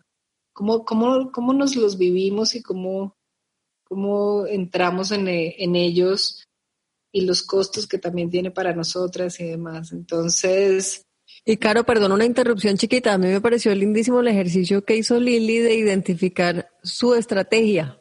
cómo, 0.53 0.85
cómo, 0.85 1.33
cómo 1.33 1.55
nos 1.55 1.75
los 1.75 1.97
vivimos 1.97 2.55
y 2.55 2.63
cómo 2.63 3.17
cómo 3.91 4.47
entramos 4.47 5.11
en, 5.11 5.27
eh, 5.27 5.57
en, 5.59 5.75
ellos 5.75 6.47
y 7.11 7.23
los 7.23 7.43
costos 7.43 7.89
que 7.89 7.99
también 7.99 8.31
tiene 8.31 8.53
para 8.53 8.73
nosotras 8.73 9.41
y 9.41 9.45
demás. 9.47 9.91
Entonces... 9.91 11.05
Y 11.45 11.57
Caro, 11.57 11.83
perdón 11.85 12.13
una 12.13 12.25
interrupción 12.25 12.77
chiquita, 12.77 13.15
a 13.15 13.19
mí 13.19 13.27
me 13.27 13.41
pareció 13.41 13.75
lindísimo 13.75 14.21
el 14.21 14.29
ejercicio 14.29 14.85
que 14.85 14.97
hizo 14.97 15.19
Lili 15.19 15.59
de 15.59 15.75
identificar 15.75 16.71
su 16.85 17.17
estrategia, 17.17 18.01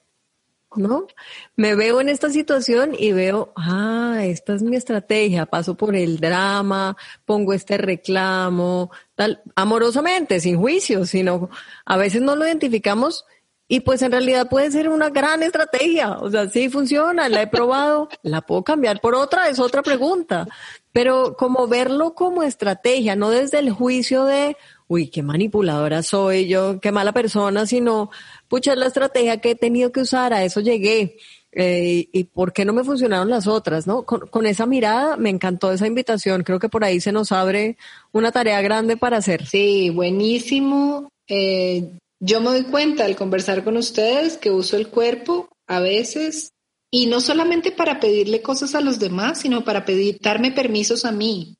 ¿no? 0.76 1.08
Me 1.56 1.74
veo 1.74 2.02
en 2.02 2.10
esta 2.10 2.30
situación 2.30 2.92
y 2.98 3.12
veo, 3.12 3.52
ah, 3.56 4.20
esta 4.22 4.54
es 4.54 4.62
mi 4.62 4.76
estrategia, 4.76 5.48
paso 5.48 5.76
por 5.76 5.96
el 5.96 6.20
drama, 6.20 6.96
pongo 7.26 7.54
este 7.54 7.80
reclamo, 7.80 8.92
tal, 9.16 9.42
amorosamente, 9.56 10.40
sin 10.40 10.60
juicio, 10.60 11.08
sino 11.08 11.50
a 11.86 11.98
veces 11.98 12.22
no 12.22 12.36
lo 12.36 12.46
identificamos 12.46 13.26
y 13.72 13.82
pues 13.82 14.02
en 14.02 14.12
realidad 14.12 14.50
puede 14.50 14.72
ser 14.72 14.90
una 14.90 15.12
gran 15.12 15.44
estrategia. 15.44 16.18
O 16.18 16.32
sea, 16.32 16.50
sí 16.50 16.70
funciona, 16.70 17.30
la 17.30 17.44
he 17.44 17.48
probado, 17.48 18.10
la 18.24 18.42
puedo 18.42 18.64
cambiar 18.64 19.00
por 19.00 19.14
otra, 19.14 19.48
es 19.48 19.60
otra 19.60 19.84
pregunta. 19.84 20.48
Pero 20.92 21.36
como 21.38 21.68
verlo 21.68 22.16
como 22.16 22.42
estrategia, 22.42 23.16
no 23.16 23.30
desde 23.30 23.60
el 23.60 23.70
juicio 23.70 24.26
de, 24.26 24.58
uy, 24.88 25.10
qué 25.10 25.22
manipuladora 25.22 26.02
soy 26.02 26.48
yo, 26.48 26.80
qué 26.82 26.92
mala 26.92 27.14
persona, 27.14 27.68
sino, 27.68 28.10
pucha, 28.48 28.74
es 28.74 28.80
la 28.80 28.88
estrategia 28.88 29.40
que 29.40 29.52
he 29.52 29.56
tenido 29.56 29.92
que 29.92 30.02
usar, 30.02 30.34
a 30.34 30.44
eso 30.44 30.62
llegué. 30.62 31.18
Eh, 31.52 32.10
y 32.12 32.24
por 32.24 32.54
qué 32.54 32.66
no 32.66 32.74
me 32.74 32.84
funcionaron 32.84 33.30
las 33.30 33.46
otras, 33.46 33.86
¿no? 33.86 34.04
Con, 34.04 34.22
con, 34.30 34.48
esa 34.48 34.66
mirada 34.66 35.16
me 35.16 35.30
encantó 35.30 35.72
esa 35.72 35.86
invitación. 35.86 36.42
Creo 36.42 36.60
que 36.60 36.70
por 36.70 36.84
ahí 36.84 37.00
se 37.00 37.12
nos 37.12 37.32
abre 37.32 37.78
una 38.12 38.32
tarea 38.32 38.62
grande 38.62 38.98
para 38.98 39.18
hacer. 39.18 39.46
Sí, 39.46 39.92
buenísimo. 39.92 41.10
Eh, 41.28 41.92
yo 42.20 42.42
me 42.42 42.50
doy 42.50 42.64
cuenta 42.64 43.06
al 43.06 43.16
conversar 43.16 43.64
con 43.64 43.78
ustedes 43.78 44.38
que 44.38 44.52
uso 44.52 44.76
el 44.76 44.90
cuerpo 44.90 45.50
a 45.68 45.80
veces 45.80 46.54
y 46.92 47.06
no 47.06 47.22
solamente 47.22 47.72
para 47.72 48.00
pedirle 48.00 48.42
cosas 48.42 48.76
a 48.76 48.82
los 48.82 49.00
demás, 49.00 49.40
sino 49.40 49.64
para 49.64 49.86
pedir, 49.86 50.18
darme 50.22 50.52
permisos 50.52 51.06
a 51.06 51.12
mí. 51.12 51.58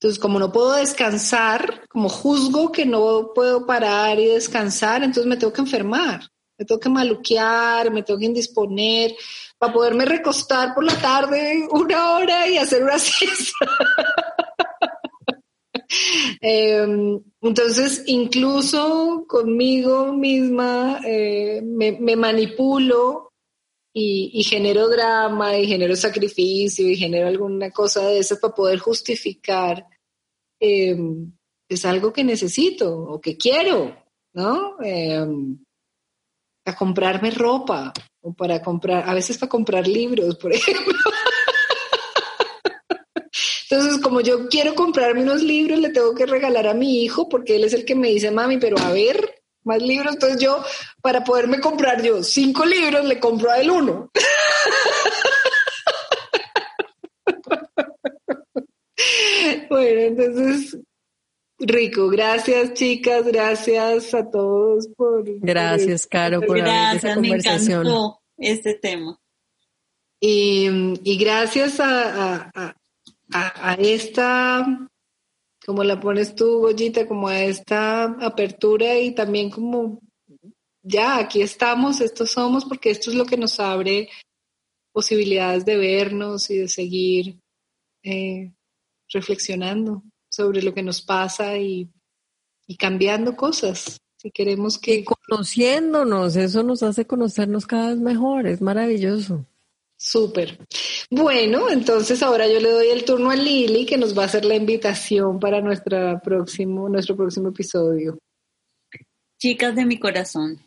Entonces, 0.00 0.20
como 0.20 0.38
no 0.38 0.52
puedo 0.52 0.74
descansar, 0.74 1.86
como 1.88 2.08
juzgo 2.08 2.70
que 2.70 2.86
no 2.86 3.32
puedo 3.34 3.66
parar 3.66 4.20
y 4.20 4.26
descansar, 4.26 5.02
entonces 5.02 5.26
me 5.26 5.36
tengo 5.36 5.52
que 5.52 5.60
enfermar, 5.60 6.20
me 6.56 6.64
tengo 6.64 6.80
que 6.80 6.88
maluquear, 6.88 7.90
me 7.90 8.04
tengo 8.04 8.20
que 8.20 8.26
indisponer 8.26 9.16
para 9.58 9.72
poderme 9.72 10.04
recostar 10.04 10.72
por 10.72 10.84
la 10.84 10.94
tarde 11.00 11.66
una 11.72 12.12
hora 12.12 12.48
y 12.48 12.58
hacer 12.58 12.84
una 12.84 12.98
siesta. 12.98 13.66
Em, 16.40 17.20
entonces, 17.40 18.04
incluso 18.06 19.24
conmigo 19.28 20.12
misma 20.12 21.00
eh, 21.04 21.60
me, 21.62 22.16
manipulo 22.16 23.32
y, 23.92 24.42
genero 24.44 24.88
drama 24.88 25.56
y 25.56 25.66
genero 25.66 25.96
sacrificio 25.96 26.88
y 26.88 26.96
genero 26.96 27.28
alguna 27.28 27.70
cosa 27.70 28.06
de 28.06 28.18
eso 28.20 28.38
para 28.40 28.54
poder 28.54 28.78
justificar 28.78 29.86
em, 30.60 31.32
es 31.68 31.84
algo 31.84 32.12
que 32.12 32.24
necesito 32.24 32.96
o 32.96 33.20
que 33.20 33.36
quiero, 33.36 33.96
¿no? 34.32 34.76
Em, 34.82 35.58
a 36.64 36.74
comprarme 36.76 37.30
ropa 37.30 37.92
o 38.20 38.34
para 38.34 38.62
comprar, 38.62 39.08
a 39.08 39.14
veces 39.14 39.38
para 39.38 39.50
comprar 39.50 39.86
libros, 39.86 40.36
por 40.36 40.52
ejemplo. 40.54 40.94
Entonces, 43.70 44.00
como 44.00 44.20
yo 44.20 44.48
quiero 44.48 44.74
comprarme 44.74 45.22
unos 45.22 45.42
libros, 45.42 45.78
le 45.78 45.90
tengo 45.90 46.14
que 46.14 46.24
regalar 46.24 46.66
a 46.66 46.74
mi 46.74 47.02
hijo 47.02 47.28
porque 47.28 47.56
él 47.56 47.64
es 47.64 47.74
el 47.74 47.84
que 47.84 47.94
me 47.94 48.08
dice, 48.08 48.30
mami, 48.30 48.56
pero 48.56 48.78
a 48.78 48.92
ver, 48.92 49.42
más 49.64 49.82
libros. 49.82 50.14
Entonces 50.14 50.40
yo, 50.40 50.64
para 51.02 51.22
poderme 51.22 51.60
comprar 51.60 52.02
yo 52.02 52.22
cinco 52.22 52.64
libros, 52.64 53.04
le 53.04 53.20
compro 53.20 53.50
a 53.50 53.60
él 53.60 53.70
uno. 53.70 54.10
bueno, 59.68 60.00
entonces, 60.00 60.78
rico. 61.58 62.08
Gracias, 62.08 62.74
chicas. 62.74 63.26
Gracias 63.26 64.14
a 64.14 64.30
todos 64.30 64.88
por. 64.96 65.24
Gracias, 65.40 66.06
Caro, 66.06 66.40
por 66.40 66.58
gracias, 66.58 67.18
me 67.18 67.28
encantó 67.28 68.20
este 68.36 68.74
tema. 68.74 69.18
Y, 70.20 71.16
gracias 71.18 71.78
a, 73.32 73.74
esta, 73.74 74.88
como 75.64 75.84
la 75.84 76.00
pones 76.00 76.34
tú, 76.34 76.60
Goyita, 76.60 77.06
como 77.06 77.28
a 77.28 77.42
esta 77.42 78.04
apertura 78.04 78.98
y 78.98 79.14
también 79.14 79.50
como, 79.50 80.00
ya, 80.82 81.18
aquí 81.18 81.42
estamos, 81.42 82.00
estos 82.00 82.30
somos, 82.30 82.64
porque 82.64 82.90
esto 82.90 83.10
es 83.10 83.16
lo 83.16 83.26
que 83.26 83.36
nos 83.36 83.60
abre 83.60 84.08
posibilidades 84.92 85.64
de 85.64 85.76
vernos 85.76 86.50
y 86.50 86.58
de 86.58 86.68
seguir 86.68 87.38
eh, 88.02 88.52
reflexionando 89.10 90.02
sobre 90.30 90.62
lo 90.62 90.74
que 90.74 90.82
nos 90.82 91.02
pasa 91.02 91.56
y, 91.56 91.88
y 92.66 92.76
cambiando 92.76 93.36
cosas. 93.36 93.98
Si 94.16 94.30
queremos 94.32 94.78
que... 94.78 95.04
Conociéndonos, 95.04 96.34
eso 96.34 96.62
nos 96.64 96.82
hace 96.82 97.06
conocernos 97.06 97.66
cada 97.66 97.90
vez 97.90 97.98
mejor, 97.98 98.46
es 98.48 98.60
maravilloso. 98.60 99.46
Súper. 100.00 100.56
Bueno, 101.10 101.68
entonces 101.70 102.22
ahora 102.22 102.46
yo 102.46 102.60
le 102.60 102.70
doy 102.70 102.86
el 102.88 103.04
turno 103.04 103.30
a 103.30 103.36
Lili 103.36 103.84
que 103.84 103.98
nos 103.98 104.16
va 104.16 104.22
a 104.22 104.26
hacer 104.26 104.44
la 104.44 104.54
invitación 104.54 105.40
para 105.40 105.60
nuestra 105.60 106.20
próximo, 106.20 106.88
nuestro 106.88 107.16
próximo 107.16 107.48
episodio. 107.48 108.16
Chicas 109.38 109.74
de 109.74 109.84
mi 109.84 109.98
corazón, 109.98 110.60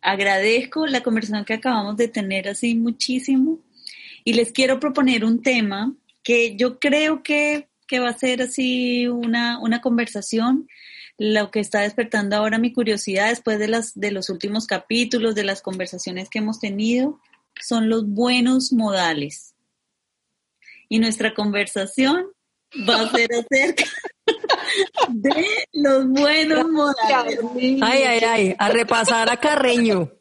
agradezco 0.00 0.86
la 0.86 1.02
conversación 1.02 1.44
que 1.44 1.54
acabamos 1.54 1.96
de 1.96 2.06
tener 2.06 2.48
así 2.48 2.76
muchísimo 2.76 3.58
y 4.24 4.34
les 4.34 4.52
quiero 4.52 4.78
proponer 4.78 5.24
un 5.24 5.42
tema 5.42 5.92
que 6.22 6.56
yo 6.56 6.78
creo 6.78 7.24
que, 7.24 7.68
que 7.88 7.98
va 7.98 8.10
a 8.10 8.18
ser 8.18 8.42
así 8.42 9.08
una, 9.08 9.58
una 9.60 9.80
conversación 9.80 10.68
lo 11.18 11.50
que 11.50 11.60
está 11.60 11.80
despertando 11.80 12.36
ahora 12.36 12.58
mi 12.58 12.72
curiosidad 12.72 13.30
después 13.30 13.58
de, 13.58 13.68
las, 13.68 13.98
de 13.98 14.10
los 14.10 14.28
últimos 14.28 14.66
capítulos, 14.66 15.34
de 15.34 15.44
las 15.44 15.62
conversaciones 15.62 16.28
que 16.28 16.38
hemos 16.38 16.60
tenido, 16.60 17.18
son 17.60 17.88
los 17.88 18.06
buenos 18.06 18.72
modales. 18.72 19.54
Y 20.88 20.98
nuestra 20.98 21.34
conversación 21.34 22.26
va 22.88 23.00
a 23.00 23.10
ser 23.10 23.30
acerca 23.32 23.84
de 25.08 25.46
los 25.72 26.08
buenos 26.08 26.68
modales. 26.68 27.40
Ay, 27.82 28.02
ay, 28.02 28.20
ay, 28.24 28.54
a 28.58 28.68
repasar 28.68 29.30
a 29.30 29.36
Carreño. 29.36 30.12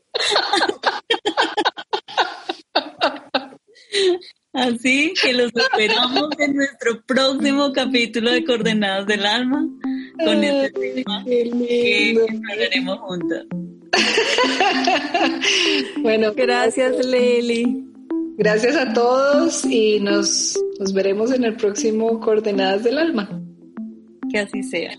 Así 4.54 5.14
que 5.22 5.34
los 5.34 5.52
esperamos 5.54 6.30
en 6.40 6.56
nuestro 6.56 7.02
próximo 7.06 7.74
capítulo 7.74 8.32
de 8.32 8.46
Coordenadas 8.46 9.06
del 9.06 9.26
Alma 9.26 9.68
con 10.24 10.44
este 10.44 10.94
tema 10.94 11.26
que 11.26 12.16
hablaremos 12.52 13.00
juntas. 13.00 13.46
bueno, 16.02 16.34
gracias 16.36 17.06
Leli. 17.06 17.86
Gracias 18.38 18.76
a 18.76 18.94
todos 18.94 19.64
y 19.66 20.00
nos, 20.02 20.60
nos 20.80 20.94
veremos 20.94 21.32
en 21.32 21.46
el 21.46 21.56
próximo 21.56 22.20
Coordenadas 22.20 22.84
del 22.84 22.98
Alma. 22.98 23.42
Que 24.32 24.40
así 24.40 24.64
sea. 24.64 24.96